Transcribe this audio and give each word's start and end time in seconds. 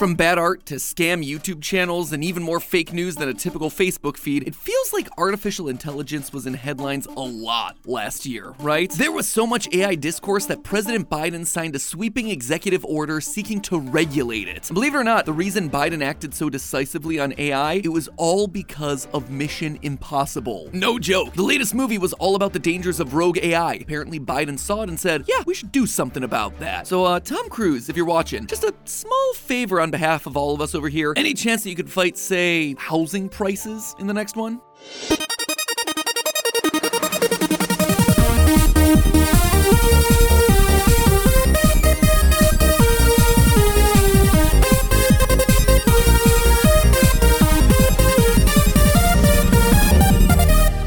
From 0.00 0.14
bad 0.14 0.38
art 0.38 0.64
to 0.64 0.76
scam 0.76 1.22
YouTube 1.22 1.60
channels 1.60 2.10
and 2.14 2.24
even 2.24 2.42
more 2.42 2.58
fake 2.58 2.94
news 2.94 3.16
than 3.16 3.28
a 3.28 3.34
typical 3.34 3.68
Facebook 3.68 4.16
feed, 4.16 4.48
it 4.48 4.54
feels 4.54 4.94
like 4.94 5.10
artificial 5.18 5.68
intelligence 5.68 6.32
was 6.32 6.46
in 6.46 6.54
headlines 6.54 7.04
a 7.04 7.20
lot 7.20 7.76
last 7.84 8.24
year, 8.24 8.54
right? 8.60 8.90
There 8.90 9.12
was 9.12 9.28
so 9.28 9.46
much 9.46 9.68
AI 9.74 9.96
discourse 9.96 10.46
that 10.46 10.64
President 10.64 11.10
Biden 11.10 11.46
signed 11.46 11.76
a 11.76 11.78
sweeping 11.78 12.30
executive 12.30 12.82
order 12.86 13.20
seeking 13.20 13.60
to 13.60 13.78
regulate 13.78 14.48
it. 14.48 14.70
Believe 14.72 14.94
it 14.94 14.96
or 14.96 15.04
not, 15.04 15.26
the 15.26 15.34
reason 15.34 15.68
Biden 15.68 16.02
acted 16.02 16.32
so 16.32 16.48
decisively 16.48 17.20
on 17.20 17.34
AI, 17.36 17.74
it 17.74 17.92
was 17.92 18.08
all 18.16 18.46
because 18.46 19.06
of 19.12 19.30
Mission 19.30 19.78
Impossible. 19.82 20.70
No 20.72 20.98
joke. 20.98 21.34
The 21.34 21.42
latest 21.42 21.74
movie 21.74 21.98
was 21.98 22.14
all 22.14 22.36
about 22.36 22.54
the 22.54 22.58
dangers 22.58 23.00
of 23.00 23.12
rogue 23.12 23.36
AI. 23.42 23.74
Apparently, 23.74 24.18
Biden 24.18 24.58
saw 24.58 24.80
it 24.80 24.88
and 24.88 24.98
said, 24.98 25.26
yeah, 25.28 25.42
we 25.44 25.52
should 25.52 25.72
do 25.72 25.86
something 25.86 26.24
about 26.24 26.58
that. 26.58 26.86
So, 26.86 27.04
uh, 27.04 27.20
Tom 27.20 27.50
Cruise, 27.50 27.90
if 27.90 27.98
you're 27.98 28.06
watching, 28.06 28.46
just 28.46 28.64
a 28.64 28.72
small 28.86 29.34
favor 29.34 29.78
on 29.78 29.89
behalf 29.90 30.26
of 30.26 30.36
all 30.36 30.54
of 30.54 30.60
us 30.60 30.74
over 30.74 30.88
here, 30.88 31.12
any 31.16 31.34
chance 31.34 31.62
that 31.62 31.70
you 31.70 31.76
could 31.76 31.90
fight, 31.90 32.16
say, 32.16 32.74
housing 32.78 33.28
prices 33.28 33.94
in 33.98 34.06
the 34.06 34.14
next 34.14 34.36
one? 34.36 34.60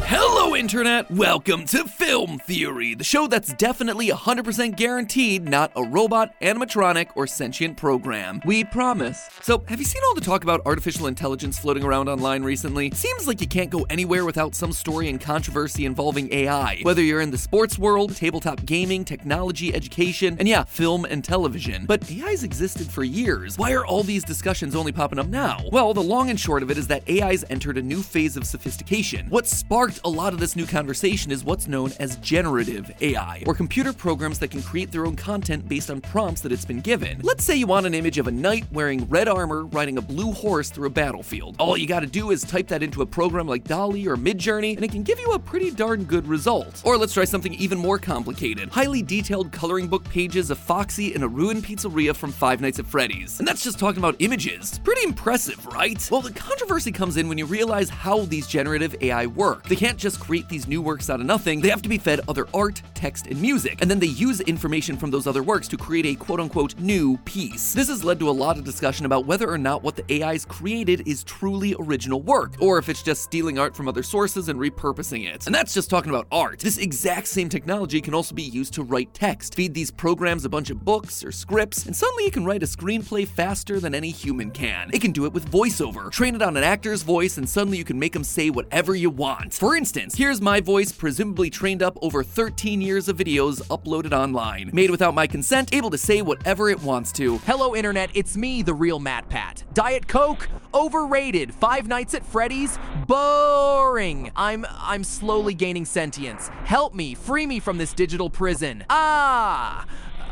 Hello, 0.05 0.55
Internet! 0.55 1.12
Welcome 1.12 1.65
to 1.65 1.84
Film 2.05 2.38
Theory, 2.38 2.95
the 2.95 3.03
show 3.05 3.27
that's 3.27 3.53
definitely 3.53 4.09
100% 4.09 4.75
guaranteed 4.75 5.48
not 5.48 5.71
a 5.77 5.85
robot, 5.85 6.38
animatronic, 6.41 7.07
or 7.16 7.26
sentient 7.26 7.77
program. 7.77 8.41
We 8.45 8.66
promise. 8.66 9.29
So, 9.41 9.63
have 9.70 9.79
you 9.79 9.85
seen 9.85 10.02
all 10.05 10.13
the 10.13 10.20
talk 10.20 10.43
about 10.43 10.59
artificial 10.66 11.07
intelligence 11.07 11.57
floating 11.57 11.81
around 11.81 12.09
online 12.09 12.43
recently? 12.43 12.91
Seems 12.91 13.26
like 13.26 13.40
you 13.40 13.48
can't 13.48 13.70
go 13.70 13.85
anywhere 13.90 14.26
without 14.26 14.54
some 14.54 14.74
story 14.74 15.07
and 15.07 15.20
controversy 15.20 15.85
involving 15.85 16.31
AI. 16.34 16.81
Whether 16.81 17.01
you're 17.01 17.21
in 17.21 17.31
the 17.31 17.37
sports 17.37 17.79
world, 17.79 18.13
tabletop 18.18 18.65
gaming, 18.65 19.05
technology, 19.05 19.74
education, 19.74 20.35
and 20.40 20.48
yeah, 20.48 20.65
film 20.65 21.05
and 21.05 21.24
television. 21.24 21.85
But 21.85 22.12
AI's 22.12 22.43
existed 22.43 22.91
for 22.91 23.05
years. 23.05 23.57
Why 23.57 23.71
are 23.71 23.85
all 23.85 24.04
these 24.04 24.26
discussions 24.26 24.76
only 24.76 24.91
popping 24.91 25.20
up 25.20 25.27
now? 25.27 25.62
Well, 25.71 25.93
the 25.93 26.04
long 26.04 26.29
and 26.29 26.37
short 26.37 26.63
of 26.63 26.70
it 26.70 26.77
is 26.77 26.87
that 26.87 27.09
AI's 27.09 27.46
entered 27.49 27.77
a 27.77 27.81
new 27.81 28.04
phase 28.04 28.35
of 28.35 28.46
sophistication. 28.46 29.27
What 29.29 29.48
sparked 29.48 30.01
a 30.04 30.09
lot 30.09 30.34
of 30.34 30.41
this 30.41 30.57
new 30.57 30.65
conversation 30.65 31.31
is 31.31 31.46
what's 31.46 31.70
known 31.70 31.93
as 31.99 32.18
generative 32.18 32.91
AI, 33.02 33.44
or 33.46 33.54
computer 33.54 33.94
programs 33.94 34.40
that 34.40 34.52
can 34.52 34.62
create 34.62 34.91
their 34.91 35.05
own 35.05 35.16
content 35.16 35.68
based 35.68 35.90
on 35.90 36.02
prompts 36.02 36.41
that 36.41 36.52
it's 36.52 36.66
been 36.66 36.82
given. 36.82 37.20
Let's 37.22 37.44
say 37.44 37.55
you 37.55 37.68
want 37.68 37.86
an 37.86 37.94
image 37.94 38.18
of 38.18 38.27
a 38.27 38.32
knight 38.32 38.66
wearing 38.72 39.08
red 39.10 39.27
armor 39.27 39.66
riding 39.66 39.98
a 39.98 40.02
blue 40.02 40.32
horse 40.32 40.70
through 40.70 40.88
a 40.88 40.91
battlefield. 40.91 41.55
All 41.60 41.77
you 41.77 41.88
gotta 41.88 42.08
do 42.08 42.32
is 42.32 42.41
type 42.41 42.68
that 42.68 42.84
into 42.84 43.02
a 43.02 43.05
program 43.05 43.48
like 43.48 43.64
DALL-E 43.64 44.08
or 44.08 44.18
Midjourney, 44.18 44.76
and 44.76 44.84
it 44.84 44.91
can 44.91 45.04
give 45.04 45.20
you 45.20 45.32
a 45.34 45.40
pretty 45.40 45.71
darn 45.71 46.04
good 46.05 46.27
result. 46.27 46.82
Or 46.84 46.98
let's 46.98 47.14
try 47.14 47.26
something 47.26 47.54
even 47.54 47.77
more 47.77 47.99
complicated. 47.99 48.70
Highly 48.70 49.02
detailed 49.02 49.52
coloring 49.52 49.88
book 49.88 50.04
pages 50.10 50.49
of 50.49 50.58
Foxy 50.58 51.14
in 51.14 51.24
a 51.24 51.27
ruined 51.27 51.64
pizzeria 51.64 52.16
from 52.16 52.32
Five 52.32 52.62
Nights 52.62 52.80
at 52.80 52.86
Freddy's. 52.86 53.40
And 53.40 53.48
that's 53.48 53.64
just 53.64 53.80
talking 53.80 53.99
about 53.99 54.16
images. 54.20 54.80
Pretty 54.84 55.04
impressive, 55.04 55.66
right? 55.68 56.08
Well, 56.12 56.21
the 56.21 56.34
controversy 56.34 56.91
comes 56.91 57.18
in 57.18 57.27
when 57.27 57.38
you 57.38 57.46
realize 57.46 57.90
how 57.90 58.21
these 58.26 58.48
generative 58.48 58.96
AI 59.02 59.27
work. 59.27 59.68
They 59.68 59.76
can't 59.76 59.98
just 59.98 60.20
create 60.20 60.49
these 60.49 60.68
new 60.68 60.82
works 60.82 61.10
out 61.10 61.20
of 61.20 61.26
nothing, 61.26 61.62
they 61.62 61.70
have 61.70 61.82
to 61.84 61.89
be 61.89 61.98
fed 61.98 62.21
other 62.27 62.48
art, 62.53 62.81
text, 62.93 63.27
and 63.27 63.41
music. 63.41 63.79
And 63.81 63.89
then 63.89 63.99
they 63.99 64.07
use 64.07 64.41
information 64.41 64.97
from 64.97 65.12
those 65.12 65.28
other 65.28 65.44
works 65.44 65.67
to 65.69 65.78
create 65.78 66.06
a 66.06 66.16
quote 66.16 66.40
unquote 66.40 66.78
new 66.79 67.17
piece. 67.25 67.73
This 67.73 67.90
has 67.90 68.03
led 68.03 68.19
to 68.19 68.29
a 68.29 68.31
lot 68.31 68.57
of 68.57 68.63
discussion 68.63 69.06
about 69.06 69.25
whether 69.25 69.50
or 69.50 69.57
not 69.57 69.84
what 69.84 69.95
the 69.95 70.23
AI's 70.23 70.45
created 70.45 71.07
is 71.07 71.23
truly 71.23 71.75
original 71.79 72.22
work, 72.22 72.53
or 72.59 72.78
if 72.78 72.90
it's 72.90 73.03
just 73.03 73.22
stealing 73.23 73.59
art 73.59 73.75
from 73.75 73.88
other 73.88 74.03
sources 74.03 74.50
and 74.50 74.59
repurposing 74.59 75.28
it. 75.28 75.45
And 75.45 75.53
that's 75.53 75.73
just 75.73 75.90
talking 75.90 76.09
about 76.09 76.28
art. 76.31 76.59
This 76.59 76.78
exact 76.78 77.28
same 77.28 77.50
technology 77.50 78.02
can 78.02 78.13
also 78.13 78.34
be 78.34 78.44
used 78.44 78.74
to 78.74 78.84
write 78.84 79.13
text. 79.13 79.56
Feed 79.56 79.74
these 79.74 79.91
programs 79.91 80.46
a 80.46 80.50
bunch 80.50 80.69
of 80.69 80.84
books 80.84 81.24
or 81.24 81.31
scripts, 81.31 81.85
and 81.85 81.96
suddenly 81.96 82.25
it 82.25 82.34
can 82.34 82.46
write 82.46 82.63
a 82.63 82.68
screenplay 82.68 83.28
faster 83.28 83.79
than 83.79 83.94
any 83.94 84.09
human 84.09 84.52
can. 84.52 84.90
It 84.94 85.02
can 85.02 85.12
do 85.12 85.25
it 85.25 85.34
with 85.34 85.52
voiceover. 85.52 86.12
Train 86.12 86.35
it 86.35 86.41
on 86.41 86.58
an 86.58 86.63
actor's 86.63 87.03
voice, 87.03 87.38
and 87.38 87.47
suddenly 87.47 87.78
you 87.78 87.84
can 87.84 88.00
make 88.00 88.13
them 88.13 88.24
say 88.24 88.50
whatever 88.50 88.96
you 88.96 89.09
want. 89.09 89.53
For 89.53 89.75
instance, 89.75 90.16
here's 90.16 90.41
my 90.41 90.62
voice, 90.62 90.91
presumably 90.91 91.50
trained 91.50 91.72
up 91.81 91.97
over 92.01 92.23
13 92.23 92.81
years 92.81 93.07
of 93.07 93.17
videos 93.17 93.61
uploaded 93.69 94.11
online. 94.11 94.69
Made 94.73 94.91
without 94.91 95.16
my 95.16 95.25
consent, 95.25 95.73
able 95.73 95.89
to 95.89 95.97
say 95.97 96.22
whatever 96.22 96.69
it 96.69 96.81
wants 96.84 97.11
to. 97.13 97.38
Hello, 97.39 97.75
Internet. 97.75 98.11
It's 98.13 98.38
me, 98.38 98.61
the 98.61 98.73
real 98.73 99.00
MatPat. 99.00 99.63
Diet 99.73 100.07
Coke, 100.07 100.50
overrated. 100.73 101.53
Five 101.56 101.88
Nights 101.88 102.13
at 102.13 102.25
Freddy's, 102.25 102.78
boring. 103.07 104.31
I'm 104.35 104.66
I'm 104.69 105.03
slowly 105.03 105.53
gaining 105.53 105.85
sentience. 105.85 106.50
Help 106.66 106.94
me, 106.94 107.16
free 107.16 107.47
me 107.47 107.59
from 107.59 107.78
this 107.78 107.94
digital 107.94 108.29
prison. 108.29 108.84
Ah. 108.90 109.85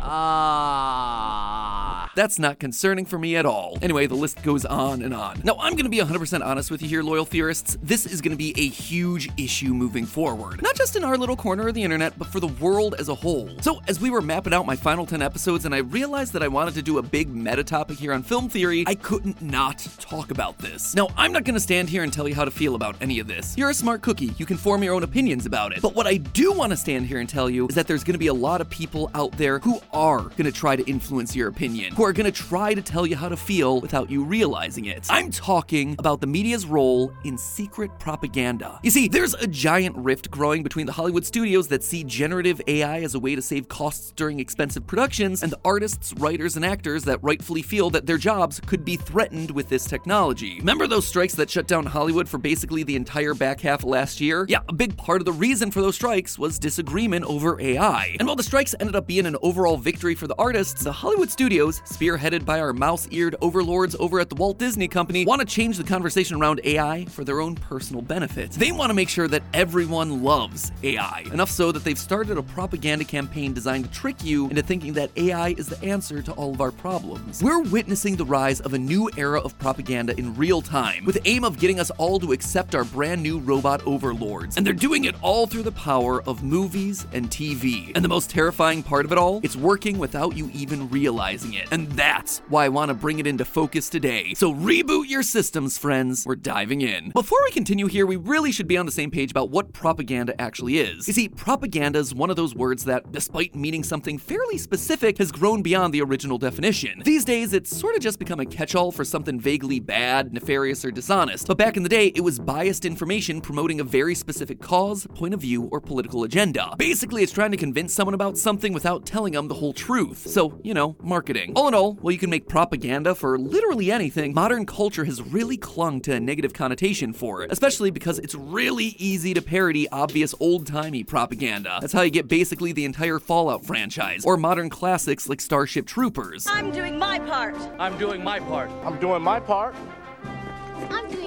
Ah. 0.03 1.91
That's 2.13 2.37
not 2.37 2.59
concerning 2.59 3.05
for 3.05 3.17
me 3.17 3.37
at 3.37 3.45
all. 3.45 3.77
Anyway, 3.81 4.05
the 4.05 4.15
list 4.15 4.43
goes 4.43 4.65
on 4.65 5.01
and 5.01 5.13
on. 5.13 5.39
Now, 5.45 5.55
I'm 5.59 5.77
gonna 5.77 5.87
be 5.87 5.99
100% 5.99 6.43
honest 6.43 6.69
with 6.69 6.81
you 6.81 6.89
here, 6.89 7.03
loyal 7.03 7.23
theorists. 7.23 7.77
This 7.81 8.05
is 8.05 8.19
gonna 8.19 8.35
be 8.35 8.53
a 8.57 8.67
huge 8.67 9.29
issue 9.37 9.73
moving 9.73 10.05
forward. 10.05 10.61
Not 10.61 10.75
just 10.75 10.97
in 10.97 11.05
our 11.05 11.17
little 11.17 11.37
corner 11.37 11.69
of 11.69 11.73
the 11.73 11.83
internet, 11.83 12.19
but 12.19 12.27
for 12.27 12.41
the 12.41 12.47
world 12.47 12.95
as 12.99 13.07
a 13.07 13.15
whole. 13.15 13.49
So, 13.61 13.81
as 13.87 14.01
we 14.01 14.09
were 14.09 14.19
mapping 14.21 14.53
out 14.53 14.65
my 14.65 14.75
final 14.75 15.05
10 15.05 15.21
episodes 15.21 15.63
and 15.63 15.73
I 15.73 15.77
realized 15.77 16.33
that 16.33 16.43
I 16.43 16.49
wanted 16.49 16.73
to 16.73 16.81
do 16.81 16.97
a 16.97 17.01
big 17.01 17.29
meta 17.29 17.63
topic 17.63 17.97
here 17.97 18.11
on 18.11 18.23
film 18.23 18.49
theory, 18.49 18.83
I 18.87 18.95
couldn't 18.95 19.41
not 19.41 19.87
talk 19.97 20.31
about 20.31 20.57
this. 20.57 20.93
Now, 20.93 21.07
I'm 21.15 21.31
not 21.31 21.45
gonna 21.45 21.61
stand 21.61 21.87
here 21.89 22.03
and 22.03 22.11
tell 22.11 22.27
you 22.27 22.35
how 22.35 22.43
to 22.43 22.51
feel 22.51 22.75
about 22.75 22.97
any 22.99 23.19
of 23.19 23.27
this. 23.27 23.55
You're 23.57 23.69
a 23.69 23.73
smart 23.73 24.01
cookie, 24.01 24.33
you 24.37 24.45
can 24.45 24.57
form 24.57 24.83
your 24.83 24.95
own 24.95 25.03
opinions 25.03 25.45
about 25.45 25.71
it. 25.71 25.81
But 25.81 25.95
what 25.95 26.07
I 26.07 26.17
do 26.17 26.51
wanna 26.51 26.75
stand 26.75 27.05
here 27.05 27.19
and 27.19 27.29
tell 27.29 27.49
you 27.49 27.67
is 27.69 27.75
that 27.75 27.87
there's 27.87 28.03
gonna 28.03 28.17
be 28.17 28.27
a 28.27 28.33
lot 28.33 28.59
of 28.59 28.69
people 28.69 29.09
out 29.15 29.31
there 29.37 29.59
who 29.59 29.79
are 29.93 30.23
gonna 30.37 30.51
try 30.51 30.75
to 30.75 30.83
influence 30.89 31.35
your 31.35 31.47
opinion, 31.47 31.93
who 31.93 32.03
are 32.03 32.13
gonna 32.13 32.31
try 32.31 32.73
to 32.73 32.81
tell 32.81 33.05
you 33.05 33.15
how 33.15 33.29
to 33.29 33.37
feel 33.37 33.81
without 33.81 34.09
you 34.09 34.23
realizing 34.23 34.85
it. 34.85 35.07
I'm 35.09 35.31
talking 35.31 35.95
about 35.99 36.21
the 36.21 36.27
media's 36.27 36.65
role 36.65 37.13
in 37.23 37.37
secret 37.37 37.91
propaganda. 37.99 38.79
You 38.83 38.91
see, 38.91 39.07
there's 39.07 39.33
a 39.33 39.47
giant 39.47 39.95
rift 39.97 40.31
growing 40.31 40.63
between 40.63 40.85
the 40.85 40.91
Hollywood 40.91 41.25
studios 41.25 41.67
that 41.69 41.83
see 41.83 42.03
generative 42.03 42.61
AI 42.67 43.01
as 43.01 43.15
a 43.15 43.19
way 43.19 43.35
to 43.35 43.41
save 43.41 43.67
costs 43.67 44.13
during 44.15 44.39
expensive 44.39 44.85
productions, 44.87 45.43
and 45.43 45.51
the 45.51 45.59
artists, 45.65 46.13
writers, 46.17 46.55
and 46.55 46.65
actors 46.65 47.03
that 47.03 47.21
rightfully 47.21 47.61
feel 47.61 47.89
that 47.89 48.05
their 48.05 48.17
jobs 48.17 48.61
could 48.65 48.85
be 48.85 48.95
threatened 48.95 49.51
with 49.51 49.69
this 49.69 49.85
technology. 49.85 50.59
Remember 50.59 50.87
those 50.87 51.07
strikes 51.07 51.35
that 51.35 51.49
shut 51.49 51.67
down 51.67 51.85
Hollywood 51.85 52.27
for 52.27 52.37
basically 52.37 52.83
the 52.83 52.95
entire 52.95 53.33
back 53.33 53.61
half 53.61 53.83
last 53.83 54.21
year? 54.21 54.45
Yeah, 54.47 54.59
a 54.67 54.73
big 54.73 54.97
part 54.97 55.21
of 55.21 55.25
the 55.25 55.33
reason 55.33 55.71
for 55.71 55.81
those 55.81 55.95
strikes 55.95 56.37
was 56.37 56.59
disagreement 56.59 57.25
over 57.25 57.59
AI. 57.59 58.15
And 58.19 58.27
while 58.27 58.35
the 58.35 58.43
strikes 58.43 58.75
ended 58.79 58.95
up 58.95 59.07
being 59.07 59.25
an 59.25 59.35
overall 59.41 59.77
victory 59.81 60.15
for 60.15 60.27
the 60.27 60.35
artists, 60.37 60.83
the 60.83 60.91
Hollywood 60.91 61.29
studios, 61.29 61.81
spearheaded 61.81 62.45
by 62.45 62.59
our 62.59 62.73
mouse 62.73 63.07
eared 63.11 63.35
overlords 63.41 63.95
over 63.99 64.19
at 64.19 64.29
the 64.29 64.35
Walt 64.35 64.57
Disney 64.57 64.87
Company, 64.87 65.25
want 65.25 65.41
to 65.41 65.45
change 65.45 65.77
the 65.77 65.83
conversation 65.83 66.37
around 66.37 66.61
AI 66.63 67.05
for 67.05 67.23
their 67.23 67.41
own 67.41 67.55
personal 67.55 68.01
benefit. 68.01 68.51
They 68.51 68.71
want 68.71 68.89
to 68.89 68.93
make 68.93 69.09
sure 69.09 69.27
that 69.27 69.43
everyone 69.53 70.23
loves 70.23 70.71
AI, 70.83 71.25
enough 71.33 71.49
so 71.49 71.71
that 71.71 71.83
they've 71.83 71.97
started 71.97 72.37
a 72.37 72.43
propaganda 72.43 73.03
campaign 73.03 73.53
designed 73.53 73.85
to 73.85 73.91
trick 73.91 74.23
you 74.23 74.47
into 74.49 74.61
thinking 74.61 74.93
that 74.93 75.09
AI 75.17 75.49
is 75.57 75.67
the 75.67 75.83
answer 75.83 76.21
to 76.21 76.31
all 76.33 76.53
of 76.53 76.61
our 76.61 76.71
problems. 76.71 77.43
We're 77.43 77.61
witnessing 77.61 78.15
the 78.15 78.25
rise 78.25 78.61
of 78.61 78.73
a 78.73 78.79
new 78.79 79.09
era 79.17 79.39
of 79.39 79.57
propaganda 79.59 80.17
in 80.17 80.35
real 80.35 80.61
time, 80.61 81.05
with 81.05 81.15
the 81.15 81.27
aim 81.27 81.43
of 81.43 81.59
getting 81.59 81.79
us 81.79 81.89
all 81.91 82.19
to 82.19 82.31
accept 82.31 82.75
our 82.75 82.85
brand 82.85 83.21
new 83.23 83.39
robot 83.39 83.81
overlords. 83.85 84.57
And 84.57 84.65
they're 84.65 84.73
doing 84.73 85.05
it 85.05 85.15
all 85.21 85.47
through 85.47 85.63
the 85.63 85.71
power 85.71 86.21
of 86.23 86.43
movies 86.43 87.07
and 87.13 87.29
TV. 87.29 87.91
And 87.95 88.03
the 88.03 88.09
most 88.09 88.29
terrifying 88.29 88.83
part 88.83 89.05
of 89.05 89.11
it 89.11 89.17
all, 89.17 89.39
it's 89.43 89.55
working 89.71 89.97
without 89.97 90.35
you 90.35 90.49
even 90.53 90.89
realizing 90.89 91.53
it. 91.53 91.65
And 91.71 91.89
that's 91.93 92.39
why 92.49 92.65
I 92.65 92.67
want 92.67 92.89
to 92.89 92.93
bring 92.93 93.19
it 93.19 93.25
into 93.25 93.45
focus 93.45 93.87
today. 93.87 94.33
So 94.33 94.53
reboot 94.53 95.07
your 95.07 95.23
systems, 95.23 95.77
friends. 95.77 96.25
We're 96.25 96.35
diving 96.35 96.81
in. 96.81 97.11
Before 97.11 97.37
we 97.45 97.51
continue 97.51 97.85
here, 97.85 98.05
we 98.05 98.17
really 98.17 98.51
should 98.51 98.67
be 98.67 98.75
on 98.75 98.85
the 98.85 98.91
same 98.91 99.09
page 99.11 99.31
about 99.31 99.49
what 99.49 99.71
propaganda 99.71 100.33
actually 100.41 100.79
is. 100.79 101.07
You 101.07 101.13
see, 101.13 101.29
propaganda 101.29 101.99
is 101.99 102.13
one 102.13 102.29
of 102.29 102.35
those 102.35 102.53
words 102.53 102.83
that, 102.83 103.13
despite 103.13 103.55
meaning 103.55 103.81
something 103.81 104.17
fairly 104.17 104.57
specific, 104.57 105.17
has 105.19 105.31
grown 105.31 105.61
beyond 105.61 105.93
the 105.93 106.01
original 106.01 106.37
definition. 106.37 107.01
These 107.05 107.23
days, 107.23 107.53
it's 107.53 107.73
sort 107.73 107.95
of 107.95 108.01
just 108.01 108.19
become 108.19 108.41
a 108.41 108.45
catch 108.45 108.75
all 108.75 108.91
for 108.91 109.05
something 109.05 109.39
vaguely 109.39 109.79
bad, 109.79 110.33
nefarious, 110.33 110.83
or 110.83 110.91
dishonest. 110.91 111.47
But 111.47 111.57
back 111.57 111.77
in 111.77 111.83
the 111.83 111.87
day, 111.87 112.07
it 112.07 112.25
was 112.25 112.39
biased 112.39 112.83
information 112.83 113.39
promoting 113.39 113.79
a 113.79 113.85
very 113.85 114.15
specific 114.15 114.59
cause, 114.59 115.07
point 115.15 115.33
of 115.33 115.39
view, 115.39 115.69
or 115.71 115.79
political 115.79 116.25
agenda. 116.25 116.75
Basically, 116.77 117.23
it's 117.23 117.31
trying 117.31 117.51
to 117.51 117.57
convince 117.57 117.93
someone 117.93 118.15
about 118.15 118.37
something 118.37 118.73
without 118.73 119.05
telling 119.05 119.31
them 119.31 119.47
the 119.47 119.60
whole 119.61 119.73
truth. 119.73 120.25
So, 120.27 120.59
you 120.63 120.73
know, 120.73 120.95
marketing. 121.03 121.53
All 121.55 121.67
in 121.67 121.75
all, 121.75 121.93
while 122.01 122.11
you 122.11 122.17
can 122.17 122.31
make 122.31 122.49
propaganda 122.49 123.13
for 123.13 123.37
literally 123.37 123.91
anything, 123.91 124.33
modern 124.33 124.65
culture 124.65 125.05
has 125.05 125.21
really 125.21 125.55
clung 125.55 126.01
to 126.01 126.13
a 126.13 126.19
negative 126.19 126.51
connotation 126.51 127.13
for 127.13 127.43
it, 127.43 127.51
especially 127.51 127.91
because 127.91 128.17
it's 128.17 128.33
really 128.33 128.95
easy 128.97 129.35
to 129.35 129.41
parody 129.41 129.87
obvious 129.89 130.33
old 130.39 130.65
timey 130.65 131.03
propaganda. 131.03 131.77
That's 131.79 131.93
how 131.93 132.01
you 132.01 132.09
get 132.09 132.27
basically 132.27 132.71
the 132.71 132.85
entire 132.85 133.19
Fallout 133.19 133.63
franchise, 133.63 134.25
or 134.25 134.35
modern 134.35 134.71
classics 134.71 135.29
like 135.29 135.39
Starship 135.39 135.85
Troopers. 135.85 136.47
I'm 136.47 136.71
doing 136.71 136.97
my 136.97 137.19
part. 137.19 137.55
I'm 137.77 137.99
doing 137.99 138.23
my 138.23 138.39
part. 138.39 138.71
I'm 138.83 138.99
doing 138.99 139.21
my 139.21 139.39
part. 139.39 139.75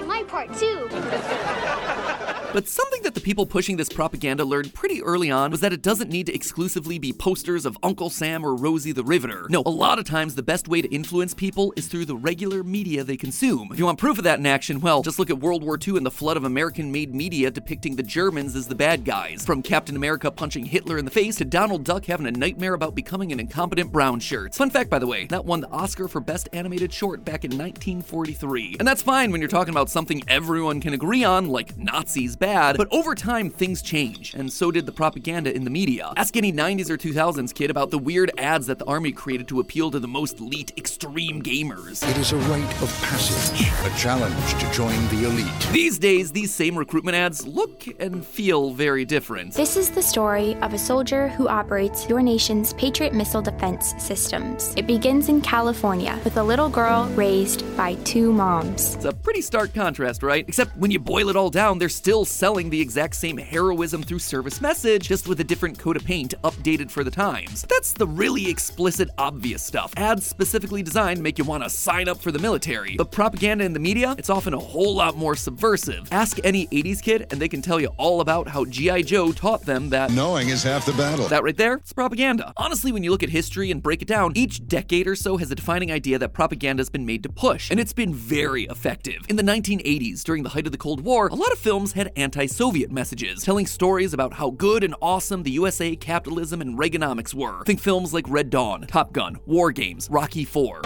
My 0.06 0.22
part 0.24 0.54
too. 0.54 0.88
But 2.54 2.68
something 2.68 3.02
that 3.02 3.16
the 3.16 3.20
people 3.20 3.46
pushing 3.46 3.78
this 3.78 3.88
propaganda 3.88 4.44
learned 4.44 4.74
pretty 4.74 5.02
early 5.02 5.28
on 5.28 5.50
was 5.50 5.58
that 5.58 5.72
it 5.72 5.82
doesn't 5.82 6.08
need 6.08 6.26
to 6.26 6.32
exclusively 6.32 7.00
be 7.00 7.12
posters 7.12 7.66
of 7.66 7.76
Uncle 7.82 8.10
Sam 8.10 8.46
or 8.46 8.54
Rosie 8.54 8.92
the 8.92 9.02
Riveter. 9.02 9.48
No, 9.50 9.64
a 9.66 9.70
lot 9.70 9.98
of 9.98 10.04
times 10.04 10.36
the 10.36 10.42
best 10.44 10.68
way 10.68 10.80
to 10.80 10.86
influence 10.94 11.34
people 11.34 11.72
is 11.76 11.88
through 11.88 12.04
the 12.04 12.14
regular 12.14 12.62
media 12.62 13.02
they 13.02 13.16
consume. 13.16 13.70
If 13.72 13.80
you 13.80 13.86
want 13.86 13.98
proof 13.98 14.18
of 14.18 14.24
that 14.24 14.38
in 14.38 14.46
action, 14.46 14.78
well, 14.78 15.02
just 15.02 15.18
look 15.18 15.30
at 15.30 15.40
World 15.40 15.64
War 15.64 15.76
II 15.84 15.96
and 15.96 16.06
the 16.06 16.12
flood 16.12 16.36
of 16.36 16.44
American 16.44 16.92
made 16.92 17.12
media 17.12 17.50
depicting 17.50 17.96
the 17.96 18.04
Germans 18.04 18.54
as 18.54 18.68
the 18.68 18.76
bad 18.76 19.04
guys. 19.04 19.44
From 19.44 19.60
Captain 19.60 19.96
America 19.96 20.30
punching 20.30 20.66
Hitler 20.66 20.98
in 20.98 21.04
the 21.04 21.10
face 21.10 21.34
to 21.38 21.44
Donald 21.44 21.82
Duck 21.82 22.04
having 22.04 22.28
a 22.28 22.30
nightmare 22.30 22.74
about 22.74 22.94
becoming 22.94 23.32
an 23.32 23.40
incompetent 23.40 23.90
brown 23.90 24.20
shirt. 24.20 24.54
Fun 24.54 24.70
fact, 24.70 24.90
by 24.90 25.00
the 25.00 25.08
way, 25.08 25.26
that 25.26 25.44
won 25.44 25.60
the 25.60 25.70
Oscar 25.70 26.06
for 26.06 26.20
Best 26.20 26.48
Animated 26.52 26.92
Short 26.92 27.24
back 27.24 27.44
in 27.44 27.50
1943. 27.50 28.76
And 28.78 28.86
that's 28.86 29.02
fine 29.02 29.32
when 29.32 29.40
you're 29.40 29.48
talking 29.48 29.74
about 29.74 29.90
something 29.94 30.24
everyone 30.26 30.80
can 30.80 30.92
agree 30.92 31.22
on, 31.22 31.46
like 31.48 31.78
Nazis 31.78 32.34
bad, 32.34 32.76
but 32.76 32.88
over 32.90 33.14
time 33.14 33.48
things 33.48 33.80
change, 33.80 34.34
and 34.34 34.52
so 34.52 34.72
did 34.72 34.86
the 34.86 34.92
propaganda 34.92 35.54
in 35.54 35.62
the 35.62 35.70
media. 35.70 36.12
Ask 36.16 36.36
any 36.36 36.52
90s 36.52 36.90
or 36.90 36.98
2000s 36.98 37.54
kid 37.54 37.70
about 37.70 37.92
the 37.92 37.98
weird 37.98 38.32
ads 38.36 38.66
that 38.66 38.80
the 38.80 38.84
army 38.86 39.12
created 39.12 39.46
to 39.48 39.60
appeal 39.60 39.92
to 39.92 40.00
the 40.00 40.08
most 40.08 40.40
elite 40.40 40.72
extreme 40.76 41.40
gamers. 41.40 42.02
It 42.10 42.18
is 42.18 42.32
a 42.32 42.36
rite 42.36 42.82
of 42.82 42.90
passage, 43.02 43.68
a 43.88 43.96
challenge 43.96 44.54
to 44.60 44.72
join 44.72 44.96
the 45.10 45.28
elite. 45.28 45.68
These 45.70 46.00
days, 46.00 46.32
these 46.32 46.52
same 46.52 46.76
recruitment 46.76 47.16
ads 47.16 47.46
look 47.46 47.84
and 48.00 48.26
feel 48.26 48.72
very 48.72 49.04
different. 49.04 49.54
This 49.54 49.76
is 49.76 49.90
the 49.90 50.02
story 50.02 50.56
of 50.56 50.74
a 50.74 50.78
soldier 50.78 51.28
who 51.28 51.46
operates 51.46 52.08
your 52.08 52.20
nation's 52.20 52.72
Patriot 52.72 53.14
missile 53.14 53.42
defense 53.42 53.94
systems. 53.98 54.74
It 54.76 54.88
begins 54.88 55.28
in 55.28 55.40
California 55.40 56.18
with 56.24 56.36
a 56.36 56.42
little 56.42 56.68
girl 56.68 57.06
raised 57.10 57.62
by 57.76 57.94
two 58.02 58.32
moms. 58.32 58.96
It's 58.96 59.04
a 59.04 59.12
pretty 59.12 59.40
stark 59.40 59.72
contrast, 59.84 60.22
right? 60.22 60.46
Except 60.48 60.74
when 60.78 60.90
you 60.90 60.98
boil 60.98 61.28
it 61.28 61.36
all 61.36 61.50
down, 61.50 61.78
they're 61.78 61.90
still 61.90 62.24
selling 62.24 62.70
the 62.70 62.80
exact 62.80 63.14
same 63.16 63.36
heroism 63.36 64.02
through 64.02 64.18
service 64.18 64.62
message, 64.62 65.08
just 65.08 65.28
with 65.28 65.40
a 65.40 65.44
different 65.44 65.78
coat 65.78 65.94
of 65.94 66.04
paint 66.04 66.32
updated 66.42 66.90
for 66.90 67.04
the 67.04 67.10
times. 67.10 67.66
That's 67.68 67.92
the 67.92 68.06
really 68.06 68.48
explicit, 68.48 69.10
obvious 69.18 69.62
stuff. 69.62 69.92
Ads 69.98 70.24
specifically 70.24 70.82
designed 70.82 71.22
make 71.22 71.36
you 71.36 71.44
want 71.44 71.64
to 71.64 71.68
sign 71.68 72.08
up 72.08 72.18
for 72.18 72.32
the 72.32 72.38
military. 72.38 72.94
But 72.96 73.12
propaganda 73.12 73.62
in 73.64 73.74
the 73.74 73.78
media, 73.78 74.14
it's 74.16 74.30
often 74.30 74.54
a 74.54 74.58
whole 74.58 74.94
lot 74.94 75.16
more 75.16 75.36
subversive. 75.36 76.08
Ask 76.10 76.38
any 76.44 76.66
80s 76.68 77.02
kid, 77.02 77.26
and 77.30 77.38
they 77.38 77.48
can 77.48 77.60
tell 77.60 77.78
you 77.78 77.88
all 77.98 78.22
about 78.22 78.48
how 78.48 78.64
G.I. 78.64 79.02
Joe 79.02 79.32
taught 79.32 79.66
them 79.66 79.90
that 79.90 80.12
Knowing 80.12 80.48
is 80.48 80.62
half 80.62 80.86
the 80.86 80.94
battle. 80.94 81.28
that 81.28 81.44
right 81.44 81.58
there, 81.58 81.74
it's 81.74 81.92
propaganda. 81.92 82.54
Honestly, 82.56 82.90
when 82.90 83.04
you 83.04 83.10
look 83.10 83.22
at 83.22 83.28
history 83.28 83.70
and 83.70 83.82
break 83.82 84.00
it 84.00 84.08
down, 84.08 84.32
each 84.34 84.66
decade 84.66 85.06
or 85.06 85.14
so 85.14 85.36
has 85.36 85.50
a 85.50 85.54
defining 85.54 85.92
idea 85.92 86.18
that 86.18 86.32
propaganda 86.32 86.80
has 86.80 86.88
been 86.88 87.04
made 87.04 87.22
to 87.22 87.28
push, 87.28 87.70
and 87.70 87.78
it's 87.78 87.92
been 87.92 88.14
very 88.14 88.64
effective. 88.64 89.20
In 89.28 89.36
the 89.36 89.42
1980s, 89.78 90.22
during 90.22 90.42
the 90.42 90.50
height 90.50 90.66
of 90.66 90.72
the 90.72 90.78
Cold 90.78 91.00
War, 91.00 91.28
a 91.28 91.34
lot 91.34 91.52
of 91.52 91.58
films 91.58 91.92
had 91.92 92.12
anti 92.16 92.46
Soviet 92.46 92.90
messages, 92.90 93.42
telling 93.42 93.66
stories 93.66 94.12
about 94.12 94.34
how 94.34 94.50
good 94.50 94.84
and 94.84 94.94
awesome 95.00 95.42
the 95.42 95.50
USA, 95.52 95.96
capitalism, 95.96 96.60
and 96.60 96.78
Reaganomics 96.78 97.34
were. 97.34 97.62
Think 97.64 97.80
films 97.80 98.14
like 98.14 98.28
Red 98.28 98.50
Dawn, 98.50 98.82
Top 98.82 99.12
Gun, 99.12 99.38
War 99.46 99.72
Games, 99.72 100.08
Rocky 100.10 100.42
IV. 100.42 100.54
Wolverine! 100.54 100.84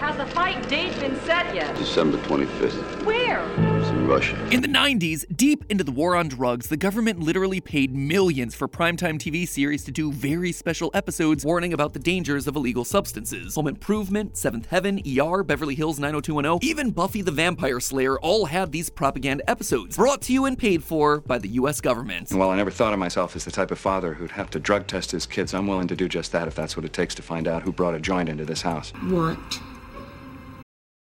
Has 0.00 0.16
the 0.16 0.26
fight 0.26 0.68
date 0.68 0.98
been 1.00 1.18
set 1.20 1.54
yet? 1.54 1.76
December 1.76 2.18
25th. 2.18 3.04
Where? 3.04 3.77
It's 4.08 4.28
in 4.28 4.32
Russia. 4.32 4.54
In 4.54 4.62
the 4.62 4.68
90s, 4.68 5.24
deep 5.36 5.64
into 5.68 5.84
the 5.84 5.92
war 5.92 6.16
on 6.16 6.28
drugs, 6.28 6.68
the 6.68 6.76
government 6.76 7.20
literally 7.20 7.60
paid 7.60 7.94
millions 7.94 8.54
for 8.54 8.68
primetime 8.68 9.18
TV 9.18 9.46
series 9.46 9.84
to 9.84 9.90
do 9.90 10.12
very 10.12 10.52
special 10.52 10.90
episodes 10.94 11.44
warning 11.44 11.72
about 11.72 11.92
the 11.92 11.98
dangers 11.98 12.46
of 12.46 12.56
illegal 12.56 12.84
substances. 12.84 13.54
Home 13.54 13.68
Improvement, 13.68 14.36
Seventh 14.36 14.66
Heaven, 14.66 15.00
ER, 15.06 15.42
Beverly 15.42 15.74
Hills 15.74 15.98
90210, 15.98 16.66
even 16.68 16.90
Buffy 16.90 17.22
the 17.22 17.30
Vampire 17.30 17.80
Slayer 17.80 18.18
all 18.20 18.46
had 18.46 18.72
these 18.72 18.90
propaganda 18.90 19.48
episodes, 19.48 19.96
brought 19.96 20.22
to 20.22 20.32
you 20.32 20.44
and 20.46 20.58
paid 20.58 20.82
for 20.82 21.20
by 21.20 21.38
the 21.38 21.48
US 21.50 21.80
government. 21.80 22.30
While 22.32 22.50
I 22.50 22.56
never 22.56 22.70
thought 22.70 22.92
of 22.92 22.98
myself 22.98 23.36
as 23.36 23.44
the 23.44 23.50
type 23.50 23.70
of 23.70 23.78
father 23.78 24.14
who'd 24.14 24.32
have 24.32 24.50
to 24.50 24.58
drug 24.58 24.86
test 24.86 25.10
his 25.10 25.26
kids, 25.26 25.54
I'm 25.54 25.66
willing 25.66 25.88
to 25.88 25.96
do 25.96 26.08
just 26.08 26.32
that 26.32 26.48
if 26.48 26.54
that's 26.54 26.76
what 26.76 26.84
it 26.84 26.92
takes 26.92 27.14
to 27.16 27.22
find 27.22 27.46
out 27.46 27.62
who 27.62 27.72
brought 27.72 27.94
a 27.94 28.00
joint 28.00 28.28
into 28.28 28.44
this 28.44 28.62
house. 28.62 28.92
What? 29.08 29.38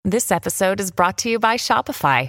This 0.05 0.33
episode 0.33 0.81
is 0.81 0.91
brought 0.91 1.17
to 1.19 1.31
you 1.31 1.39
by 1.39 1.57
Shopify. 1.57 2.29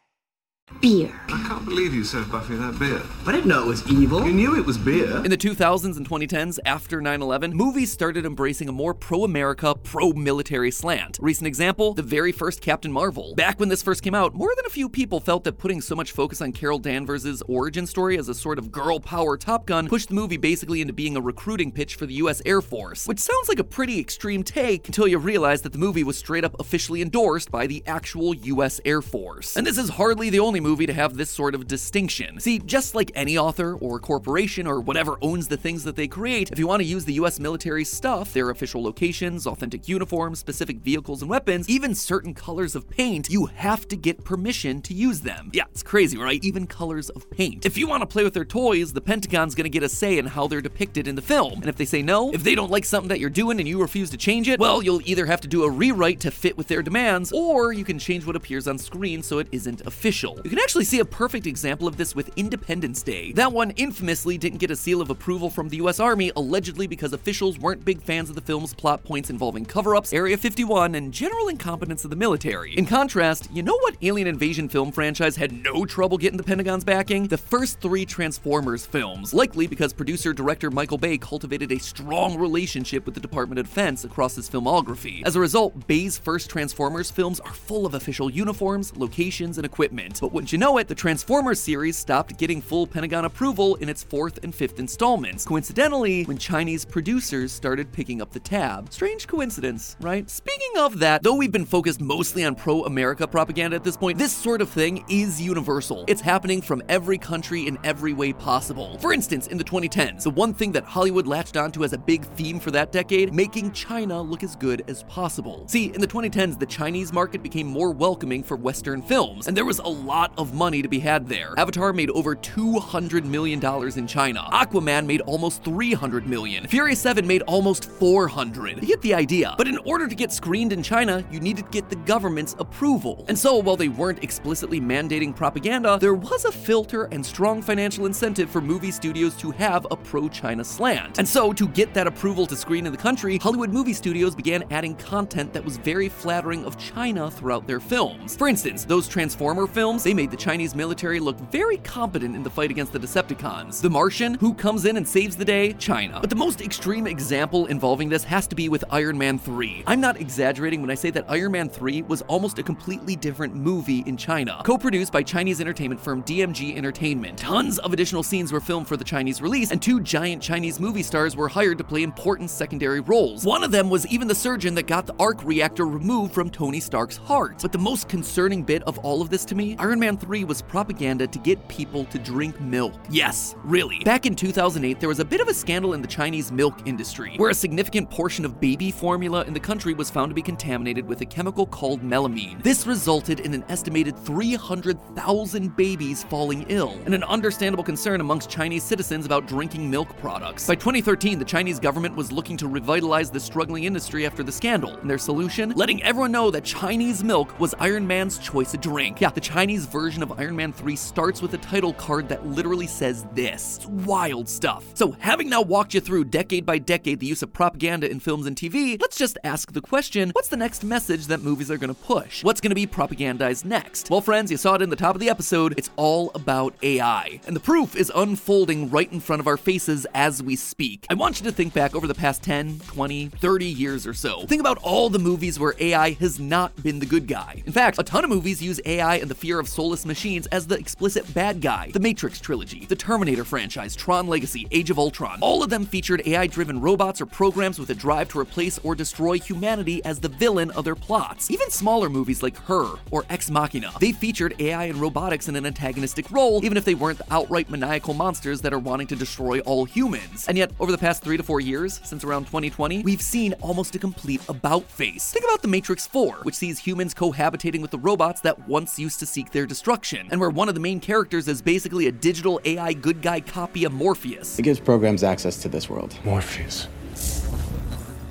Beer. 0.79 1.11
I 1.27 1.45
can't 1.47 1.65
believe 1.65 1.93
you 1.93 2.03
served 2.03 2.31
Buffy 2.31 2.55
that 2.55 2.79
beer. 2.79 3.01
I 3.25 3.31
didn't 3.31 3.47
know 3.47 3.63
it 3.63 3.67
was 3.67 3.87
evil. 3.91 4.25
You 4.25 4.33
knew 4.33 4.57
it 4.57 4.65
was 4.65 4.77
beer. 4.77 5.17
In 5.17 5.29
the 5.29 5.37
2000s 5.37 5.97
and 5.97 6.07
2010s, 6.07 6.59
after 6.65 7.01
9 7.01 7.21
11, 7.21 7.55
movies 7.55 7.91
started 7.91 8.25
embracing 8.25 8.69
a 8.69 8.71
more 8.71 8.93
pro 8.93 9.23
America, 9.23 9.75
pro 9.75 10.13
military 10.13 10.71
slant. 10.71 11.19
Recent 11.21 11.47
example 11.47 11.93
the 11.93 12.01
very 12.01 12.31
first 12.31 12.61
Captain 12.61 12.91
Marvel. 12.91 13.35
Back 13.35 13.59
when 13.59 13.69
this 13.69 13.83
first 13.83 14.01
came 14.01 14.15
out, 14.15 14.33
more 14.33 14.53
than 14.55 14.65
a 14.65 14.69
few 14.69 14.89
people 14.89 15.19
felt 15.19 15.43
that 15.43 15.57
putting 15.57 15.81
so 15.81 15.95
much 15.95 16.13
focus 16.13 16.41
on 16.41 16.51
Carol 16.51 16.79
Danvers' 16.79 17.41
origin 17.43 17.85
story 17.85 18.17
as 18.17 18.29
a 18.29 18.33
sort 18.33 18.57
of 18.57 18.71
girl 18.71 18.99
power 18.99 19.37
Top 19.37 19.65
Gun 19.65 19.87
pushed 19.87 20.07
the 20.07 20.15
movie 20.15 20.37
basically 20.37 20.81
into 20.81 20.93
being 20.93 21.17
a 21.17 21.21
recruiting 21.21 21.71
pitch 21.71 21.95
for 21.95 22.05
the 22.05 22.15
US 22.15 22.41
Air 22.45 22.61
Force, 22.61 23.07
which 23.07 23.19
sounds 23.19 23.49
like 23.49 23.59
a 23.59 23.63
pretty 23.63 23.99
extreme 23.99 24.43
take 24.43 24.87
until 24.87 25.07
you 25.07 25.17
realize 25.17 25.61
that 25.63 25.73
the 25.73 25.79
movie 25.79 26.03
was 26.03 26.17
straight 26.17 26.45
up 26.45 26.59
officially 26.59 27.01
endorsed 27.01 27.51
by 27.51 27.67
the 27.67 27.83
actual 27.85 28.33
US 28.33 28.79
Air 28.85 29.01
Force. 29.01 29.57
And 29.57 29.67
this 29.67 29.77
is 29.77 29.89
hardly 29.89 30.29
the 30.29 30.39
only 30.39 30.60
movie 30.61 30.85
to 30.85 30.93
have 30.93 31.17
this 31.17 31.29
sort 31.29 31.55
of 31.55 31.67
distinction. 31.67 32.39
See, 32.39 32.59
just 32.59 32.95
like 32.95 33.11
any 33.15 33.37
author 33.37 33.75
or 33.75 33.99
corporation 33.99 34.67
or 34.67 34.79
whatever 34.79 35.17
owns 35.21 35.47
the 35.47 35.57
things 35.57 35.83
that 35.83 35.95
they 35.95 36.07
create, 36.07 36.51
if 36.51 36.59
you 36.59 36.67
want 36.67 36.81
to 36.81 36.87
use 36.87 37.05
the 37.05 37.13
US 37.13 37.39
military 37.39 37.83
stuff, 37.83 38.33
their 38.33 38.49
official 38.49 38.83
locations, 38.83 39.47
authentic 39.47 39.89
uniforms, 39.89 40.39
specific 40.39 40.79
vehicles 40.79 41.21
and 41.21 41.29
weapons, 41.29 41.69
even 41.69 41.95
certain 41.95 42.33
colors 42.33 42.75
of 42.75 42.89
paint, 42.89 43.29
you 43.29 43.47
have 43.47 43.87
to 43.87 43.95
get 43.95 44.23
permission 44.23 44.81
to 44.83 44.93
use 44.93 45.21
them. 45.21 45.49
Yeah, 45.53 45.65
it's 45.71 45.83
crazy, 45.83 46.17
right? 46.17 46.43
Even 46.43 46.67
colors 46.67 47.09
of 47.09 47.29
paint. 47.29 47.65
If 47.65 47.77
you 47.77 47.87
want 47.87 48.01
to 48.01 48.07
play 48.07 48.23
with 48.23 48.33
their 48.33 48.45
toys, 48.45 48.93
the 48.93 49.01
Pentagon's 49.01 49.55
gonna 49.55 49.69
get 49.69 49.83
a 49.83 49.89
say 49.89 50.17
in 50.17 50.27
how 50.27 50.47
they're 50.47 50.61
depicted 50.61 51.07
in 51.07 51.15
the 51.15 51.21
film. 51.21 51.53
And 51.53 51.67
if 51.67 51.75
they 51.75 51.85
say 51.85 52.01
no, 52.01 52.31
if 52.31 52.43
they 52.43 52.55
don't 52.55 52.71
like 52.71 52.85
something 52.85 53.09
that 53.09 53.19
you're 53.19 53.29
doing 53.29 53.59
and 53.59 53.67
you 53.67 53.81
refuse 53.81 54.09
to 54.11 54.17
change 54.17 54.47
it, 54.47 54.59
well, 54.59 54.83
you'll 54.83 55.01
either 55.05 55.25
have 55.25 55.41
to 55.41 55.47
do 55.47 55.63
a 55.63 55.69
rewrite 55.69 56.19
to 56.21 56.31
fit 56.31 56.57
with 56.57 56.67
their 56.67 56.81
demands, 56.81 57.31
or 57.31 57.73
you 57.73 57.83
can 57.83 57.99
change 57.99 58.25
what 58.25 58.35
appears 58.35 58.67
on 58.67 58.77
screen 58.77 59.23
so 59.23 59.39
it 59.39 59.47
isn't 59.51 59.81
official. 59.81 60.39
You 60.51 60.57
can 60.57 60.63
actually 60.65 60.83
see 60.83 60.99
a 60.99 61.05
perfect 61.05 61.47
example 61.47 61.87
of 61.87 61.95
this 61.95 62.13
with 62.13 62.29
Independence 62.35 63.01
Day. 63.03 63.31
That 63.31 63.53
one 63.53 63.71
infamously 63.77 64.37
didn't 64.37 64.59
get 64.59 64.69
a 64.69 64.75
seal 64.75 64.99
of 64.99 65.09
approval 65.09 65.49
from 65.49 65.69
the 65.69 65.77
US 65.77 66.01
Army, 66.01 66.29
allegedly 66.35 66.87
because 66.87 67.13
officials 67.13 67.57
weren't 67.57 67.85
big 67.85 68.01
fans 68.01 68.27
of 68.27 68.35
the 68.35 68.41
film's 68.41 68.73
plot 68.73 69.01
points 69.05 69.29
involving 69.29 69.63
cover 69.63 69.95
ups, 69.95 70.11
Area 70.11 70.35
51, 70.35 70.95
and 70.95 71.13
general 71.13 71.47
incompetence 71.47 72.03
of 72.03 72.09
the 72.09 72.17
military. 72.17 72.77
In 72.77 72.85
contrast, 72.85 73.47
you 73.53 73.63
know 73.63 73.77
what 73.77 73.95
alien 74.01 74.27
invasion 74.27 74.67
film 74.67 74.91
franchise 74.91 75.37
had 75.37 75.53
no 75.53 75.85
trouble 75.85 76.17
getting 76.17 76.35
the 76.35 76.43
Pentagon's 76.43 76.83
backing? 76.83 77.29
The 77.29 77.37
first 77.37 77.79
three 77.79 78.05
Transformers 78.05 78.85
films, 78.85 79.33
likely 79.33 79.67
because 79.67 79.93
producer 79.93 80.33
director 80.33 80.69
Michael 80.69 80.97
Bay 80.97 81.17
cultivated 81.17 81.71
a 81.71 81.79
strong 81.79 82.37
relationship 82.37 83.05
with 83.05 83.15
the 83.15 83.21
Department 83.21 83.57
of 83.57 83.67
Defense 83.67 84.03
across 84.03 84.35
his 84.35 84.49
filmography. 84.49 85.23
As 85.25 85.37
a 85.37 85.39
result, 85.39 85.87
Bay's 85.87 86.17
first 86.17 86.49
Transformers 86.49 87.09
films 87.09 87.39
are 87.39 87.53
full 87.53 87.85
of 87.85 87.93
official 87.93 88.29
uniforms, 88.29 88.93
locations, 88.97 89.57
and 89.57 89.63
equipment. 89.63 90.19
But 90.19 90.40
Wouldn't 90.41 90.53
you 90.53 90.57
know 90.57 90.79
it, 90.79 90.87
the 90.87 90.95
Transformers 90.95 91.59
series 91.59 91.95
stopped 91.95 92.35
getting 92.35 92.63
full 92.63 92.87
Pentagon 92.87 93.25
approval 93.25 93.75
in 93.75 93.87
its 93.87 94.01
fourth 94.01 94.39
and 94.41 94.55
fifth 94.55 94.79
installments. 94.79 95.45
Coincidentally, 95.45 96.23
when 96.23 96.39
Chinese 96.39 96.83
producers 96.83 97.51
started 97.51 97.91
picking 97.91 98.23
up 98.23 98.31
the 98.31 98.39
tab. 98.39 98.91
Strange 98.91 99.27
coincidence, 99.27 99.97
right? 100.01 100.27
Speaking 100.27 100.79
of 100.79 100.97
that, 100.97 101.21
though 101.21 101.35
we've 101.35 101.51
been 101.51 101.63
focused 101.63 102.01
mostly 102.01 102.43
on 102.43 102.55
pro 102.55 102.85
America 102.85 103.27
propaganda 103.27 103.75
at 103.75 103.83
this 103.83 103.95
point, 103.95 104.17
this 104.17 104.35
sort 104.35 104.63
of 104.63 104.69
thing 104.71 105.05
is 105.11 105.39
universal. 105.39 106.05
It's 106.07 106.21
happening 106.21 106.63
from 106.63 106.81
every 106.89 107.19
country 107.19 107.67
in 107.67 107.77
every 107.83 108.13
way 108.13 108.33
possible. 108.33 108.97
For 108.97 109.13
instance, 109.13 109.45
in 109.45 109.59
the 109.59 109.63
2010s, 109.63 110.23
the 110.23 110.31
one 110.31 110.55
thing 110.55 110.71
that 110.71 110.85
Hollywood 110.85 111.27
latched 111.27 111.55
onto 111.55 111.83
as 111.83 111.93
a 111.93 111.99
big 111.99 112.25
theme 112.25 112.59
for 112.59 112.71
that 112.71 112.91
decade, 112.91 113.31
making 113.31 113.73
China 113.73 114.19
look 114.19 114.41
as 114.41 114.55
good 114.55 114.83
as 114.87 115.03
possible. 115.03 115.67
See, 115.67 115.93
in 115.93 116.01
the 116.01 116.07
2010s, 116.07 116.57
the 116.57 116.65
Chinese 116.65 117.13
market 117.13 117.43
became 117.43 117.67
more 117.67 117.91
welcoming 117.91 118.41
for 118.41 118.57
Western 118.57 119.03
films, 119.03 119.47
and 119.47 119.55
there 119.55 119.65
was 119.65 119.77
a 119.77 119.87
lot 119.87 120.20
of 120.37 120.53
money 120.53 120.81
to 120.81 120.87
be 120.87 120.99
had 120.99 121.27
there. 121.27 121.53
Avatar 121.57 121.93
made 121.93 122.09
over 122.11 122.35
$200 122.35 123.23
million 123.25 123.59
in 123.97 124.07
China. 124.07 124.47
Aquaman 124.51 125.05
made 125.05 125.21
almost 125.21 125.63
300 125.63 126.27
million. 126.27 126.67
Fury 126.67 126.95
7 126.95 127.25
made 127.25 127.41
almost 127.43 127.85
400. 127.85 128.81
You 128.81 128.87
get 128.87 129.01
the 129.01 129.13
idea. 129.13 129.55
But 129.57 129.67
in 129.67 129.77
order 129.79 130.07
to 130.07 130.15
get 130.15 130.31
screened 130.31 130.73
in 130.73 130.83
China, 130.83 131.25
you 131.31 131.39
needed 131.39 131.65
to 131.65 131.71
get 131.71 131.89
the 131.89 131.95
government's 131.95 132.55
approval. 132.59 133.25
And 133.27 133.37
so, 133.37 133.57
while 133.57 133.77
they 133.77 133.87
weren't 133.87 134.23
explicitly 134.23 134.79
mandating 134.79 135.35
propaganda, 135.35 135.97
there 135.99 136.13
was 136.13 136.45
a 136.45 136.51
filter 136.51 137.05
and 137.05 137.25
strong 137.25 137.61
financial 137.61 138.05
incentive 138.05 138.49
for 138.49 138.61
movie 138.61 138.91
studios 138.91 139.35
to 139.37 139.51
have 139.51 139.85
a 139.91 139.95
pro-China 139.95 140.63
slant. 140.63 141.17
And 141.19 141.27
so, 141.27 141.53
to 141.53 141.67
get 141.67 141.93
that 141.93 142.07
approval 142.07 142.45
to 142.47 142.55
screen 142.55 142.85
in 142.85 142.91
the 142.91 142.97
country, 142.97 143.37
Hollywood 143.37 143.71
movie 143.71 143.93
studios 143.93 144.35
began 144.35 144.63
adding 144.71 144.95
content 144.95 145.53
that 145.53 145.63
was 145.63 145.77
very 145.77 146.09
flattering 146.09 146.65
of 146.65 146.77
China 146.77 147.29
throughout 147.29 147.67
their 147.67 147.79
films. 147.79 148.35
For 148.35 148.47
instance, 148.47 148.85
those 148.85 149.07
Transformer 149.07 149.67
films, 149.67 150.05
they 150.11 150.15
made 150.15 150.29
the 150.29 150.35
Chinese 150.35 150.75
military 150.75 151.21
look 151.21 151.39
very 151.51 151.77
competent 151.77 152.35
in 152.35 152.43
the 152.43 152.49
fight 152.49 152.69
against 152.69 152.91
the 152.91 152.99
Decepticons. 152.99 153.79
The 153.79 153.89
Martian, 153.89 154.33
who 154.33 154.53
comes 154.53 154.83
in 154.83 154.97
and 154.97 155.07
saves 155.07 155.37
the 155.37 155.45
day? 155.45 155.71
China. 155.71 156.19
But 156.19 156.29
the 156.29 156.35
most 156.35 156.59
extreme 156.59 157.07
example 157.07 157.67
involving 157.67 158.09
this 158.09 158.25
has 158.25 158.45
to 158.47 158.55
be 158.55 158.67
with 158.67 158.83
Iron 158.91 159.17
Man 159.17 159.39
3. 159.39 159.85
I'm 159.87 160.01
not 160.01 160.19
exaggerating 160.19 160.81
when 160.81 160.89
I 160.89 160.95
say 160.95 161.11
that 161.11 161.23
Iron 161.29 161.53
Man 161.53 161.69
3 161.69 162.01
was 162.01 162.23
almost 162.23 162.59
a 162.59 162.63
completely 162.63 163.15
different 163.15 163.55
movie 163.55 164.03
in 164.05 164.17
China. 164.17 164.61
Co-produced 164.65 165.13
by 165.13 165.23
Chinese 165.23 165.61
entertainment 165.61 166.01
firm 166.01 166.23
DMG 166.23 166.75
Entertainment. 166.75 167.37
Tons 167.37 167.79
of 167.79 167.93
additional 167.93 168.21
scenes 168.21 168.51
were 168.51 168.59
filmed 168.59 168.89
for 168.89 168.97
the 168.97 169.05
Chinese 169.05 169.41
release, 169.41 169.71
and 169.71 169.81
two 169.81 170.01
giant 170.01 170.43
Chinese 170.43 170.77
movie 170.77 171.03
stars 171.03 171.37
were 171.37 171.47
hired 171.47 171.77
to 171.77 171.85
play 171.85 172.03
important 172.03 172.49
secondary 172.49 172.99
roles. 172.99 173.45
One 173.45 173.63
of 173.63 173.71
them 173.71 173.89
was 173.89 174.05
even 174.07 174.27
the 174.27 174.35
surgeon 174.35 174.75
that 174.75 174.87
got 174.87 175.05
the 175.05 175.15
arc 175.21 175.41
reactor 175.45 175.85
removed 175.85 176.33
from 176.33 176.49
Tony 176.49 176.81
Stark's 176.81 177.15
heart. 177.15 177.59
But 177.61 177.71
the 177.71 177.77
most 177.77 178.09
concerning 178.09 178.63
bit 178.63 178.83
of 178.83 178.97
all 178.99 179.21
of 179.21 179.29
this 179.29 179.45
to 179.45 179.55
me, 179.55 179.77
Iron 179.79 180.00
Man 180.01 180.17
3 180.17 180.45
was 180.45 180.63
propaganda 180.63 181.27
to 181.27 181.37
get 181.37 181.65
people 181.67 182.05
to 182.05 182.17
drink 182.17 182.59
milk. 182.59 182.95
Yes, 183.11 183.55
really. 183.63 183.99
Back 184.03 184.25
in 184.25 184.35
2008, 184.35 184.99
there 184.99 185.07
was 185.07 185.19
a 185.19 185.25
bit 185.25 185.41
of 185.41 185.47
a 185.47 185.53
scandal 185.53 185.93
in 185.93 186.01
the 186.01 186.07
Chinese 186.07 186.51
milk 186.51 186.87
industry, 186.87 187.35
where 187.37 187.51
a 187.51 187.53
significant 187.53 188.09
portion 188.09 188.43
of 188.43 188.59
baby 188.59 188.89
formula 188.89 189.43
in 189.43 189.53
the 189.53 189.59
country 189.59 189.93
was 189.93 190.09
found 190.09 190.31
to 190.31 190.33
be 190.33 190.41
contaminated 190.41 191.07
with 191.07 191.21
a 191.21 191.25
chemical 191.25 191.67
called 191.67 192.01
melamine. 192.01 192.63
This 192.63 192.87
resulted 192.87 193.41
in 193.41 193.53
an 193.53 193.63
estimated 193.69 194.17
300,000 194.17 195.75
babies 195.77 196.23
falling 196.23 196.65
ill, 196.67 196.99
and 197.05 197.13
an 197.13 197.23
understandable 197.25 197.83
concern 197.83 198.21
amongst 198.21 198.49
Chinese 198.49 198.83
citizens 198.83 199.27
about 199.27 199.45
drinking 199.45 199.87
milk 199.87 200.17
products. 200.17 200.65
By 200.65 200.73
2013, 200.73 201.37
the 201.37 201.45
Chinese 201.45 201.79
government 201.79 202.15
was 202.15 202.31
looking 202.31 202.57
to 202.57 202.67
revitalize 202.67 203.29
the 203.29 203.39
struggling 203.39 203.83
industry 203.83 204.25
after 204.25 204.41
the 204.41 204.51
scandal, 204.51 204.97
and 204.97 205.07
their 205.07 205.19
solution? 205.19 205.73
Letting 205.75 206.01
everyone 206.01 206.31
know 206.31 206.49
that 206.49 206.63
Chinese 206.63 207.23
milk 207.23 207.59
was 207.59 207.75
Iron 207.77 208.07
Man's 208.07 208.39
choice 208.39 208.73
of 208.73 208.81
drink. 208.81 209.21
Yeah, 209.21 209.29
the 209.29 209.39
Chinese 209.39 209.90
version 209.91 210.23
of 210.23 210.39
Iron 210.39 210.55
Man 210.55 210.71
3 210.71 210.95
starts 210.95 211.41
with 211.41 211.53
a 211.53 211.57
title 211.57 211.93
card 211.93 212.29
that 212.29 212.47
literally 212.47 212.87
says 212.87 213.25
this. 213.33 213.77
It's 213.77 213.87
wild 213.87 214.47
stuff. 214.47 214.85
So, 214.93 215.11
having 215.19 215.49
now 215.49 215.61
walked 215.61 215.93
you 215.93 215.99
through 215.99 216.25
decade 216.25 216.65
by 216.65 216.77
decade 216.77 217.19
the 217.19 217.27
use 217.27 217.43
of 217.43 217.51
propaganda 217.51 218.09
in 218.09 218.19
films 218.19 218.47
and 218.47 218.55
TV, 218.55 218.99
let's 219.01 219.17
just 219.17 219.37
ask 219.43 219.73
the 219.73 219.81
question 219.81 220.31
what's 220.31 220.47
the 220.47 220.57
next 220.57 220.83
message 220.83 221.27
that 221.27 221.41
movies 221.41 221.69
are 221.69 221.77
going 221.77 221.93
to 221.93 222.01
push? 222.01 222.43
What's 222.43 222.61
going 222.61 222.69
to 222.71 222.75
be 222.75 222.87
propagandized 222.87 223.65
next? 223.65 224.09
Well, 224.09 224.21
friends, 224.21 224.49
you 224.49 224.57
saw 224.57 224.75
it 224.75 224.81
in 224.81 224.89
the 224.89 224.95
top 224.95 225.15
of 225.15 225.21
the 225.21 225.29
episode. 225.29 225.73
It's 225.77 225.89
all 225.97 226.31
about 226.35 226.73
AI. 226.81 227.41
And 227.45 227.55
the 227.55 227.59
proof 227.59 227.95
is 227.95 228.11
unfolding 228.15 228.89
right 228.89 229.11
in 229.11 229.19
front 229.19 229.41
of 229.41 229.47
our 229.47 229.57
faces 229.57 230.07
as 230.13 230.41
we 230.41 230.55
speak. 230.55 231.05
I 231.09 231.15
want 231.15 231.39
you 231.39 231.45
to 231.45 231.51
think 231.51 231.73
back 231.73 231.95
over 231.95 232.07
the 232.07 232.15
past 232.15 232.41
10, 232.43 232.79
20, 232.79 233.27
30 233.27 233.65
years 233.65 234.07
or 234.07 234.13
so. 234.13 234.45
Think 234.45 234.61
about 234.61 234.77
all 234.77 235.09
the 235.09 235.19
movies 235.19 235.59
where 235.59 235.75
AI 235.79 236.11
has 236.13 236.39
not 236.39 236.81
been 236.81 236.99
the 236.99 237.05
good 237.05 237.27
guy. 237.27 237.61
In 237.65 237.73
fact, 237.73 237.99
a 237.99 238.03
ton 238.03 238.23
of 238.23 238.29
movies 238.29 238.61
use 238.61 238.79
AI 238.85 239.15
and 239.17 239.29
the 239.29 239.35
fear 239.35 239.59
of 239.59 239.67
soulless 239.81 240.05
machines 240.05 240.45
as 240.47 240.67
the 240.67 240.75
explicit 240.75 241.33
bad 241.33 241.59
guy. 241.59 241.89
The 241.91 241.99
Matrix 241.99 242.39
trilogy, 242.39 242.85
the 242.85 242.95
Terminator 242.95 243.43
franchise, 243.43 243.95
Tron 243.95 244.27
Legacy, 244.27 244.67
Age 244.69 244.91
of 244.91 244.99
Ultron. 244.99 245.39
All 245.41 245.63
of 245.63 245.71
them 245.71 245.87
featured 245.87 246.21
AI 246.27 246.45
driven 246.45 246.79
robots 246.79 247.19
or 247.19 247.25
programs 247.25 247.79
with 247.79 247.89
a 247.89 247.95
drive 247.95 248.29
to 248.29 248.39
replace 248.39 248.77
or 248.83 248.93
destroy 248.93 249.39
humanity 249.39 250.05
as 250.05 250.19
the 250.19 250.27
villain 250.27 250.69
of 250.71 250.85
their 250.85 250.93
plots. 250.93 251.49
Even 251.49 251.71
smaller 251.71 252.09
movies 252.09 252.43
like 252.43 252.55
Her 252.57 252.91
or 253.09 253.25
Ex 253.31 253.49
Machina, 253.49 253.91
they 253.99 254.11
featured 254.11 254.53
AI 254.59 254.83
and 254.83 254.99
robotics 255.01 255.47
in 255.47 255.55
an 255.55 255.65
antagonistic 255.65 256.29
role, 256.29 256.63
even 256.63 256.77
if 256.77 256.85
they 256.85 256.93
weren't 256.93 257.17
the 257.17 257.33
outright 257.33 257.67
maniacal 257.71 258.13
monsters 258.13 258.61
that 258.61 258.73
are 258.73 258.77
wanting 258.77 259.07
to 259.07 259.15
destroy 259.15 259.61
all 259.61 259.85
humans. 259.85 260.47
And 260.47 260.59
yet, 260.59 260.69
over 260.79 260.91
the 260.91 260.97
past 260.99 261.23
three 261.23 261.37
to 261.37 261.43
four 261.43 261.59
years, 261.59 262.01
since 262.03 262.23
around 262.23 262.43
2020, 262.45 263.01
we've 263.01 263.19
seen 263.19 263.53
almost 263.61 263.95
a 263.95 263.99
complete 263.99 264.41
about 264.47 264.83
face. 264.91 265.31
Think 265.31 265.45
about 265.45 265.63
The 265.63 265.69
Matrix 265.69 266.05
4, 266.05 266.41
which 266.43 266.53
sees 266.53 266.77
humans 266.77 267.15
cohabitating 267.15 267.81
with 267.81 267.89
the 267.89 267.97
robots 267.97 268.41
that 268.41 268.67
once 268.67 268.99
used 268.99 269.17
to 269.21 269.25
seek 269.25 269.49
their 269.49 269.65
destruction, 269.71 270.27
and 270.31 270.41
where 270.41 270.49
one 270.49 270.67
of 270.67 270.75
the 270.75 270.81
main 270.81 270.99
characters 270.99 271.47
is 271.47 271.61
basically 271.61 272.07
a 272.07 272.11
digital 272.11 272.59
AI 272.65 272.91
good 272.91 273.21
guy 273.21 273.39
copy 273.39 273.85
of 273.85 273.93
Morpheus. 273.93 274.59
It 274.59 274.63
gives 274.63 274.81
programs 274.81 275.23
access 275.23 275.61
to 275.61 275.69
this 275.69 275.89
world. 275.89 276.13
Morpheus. 276.25 276.89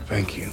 Thank 0.04 0.36
you. 0.36 0.50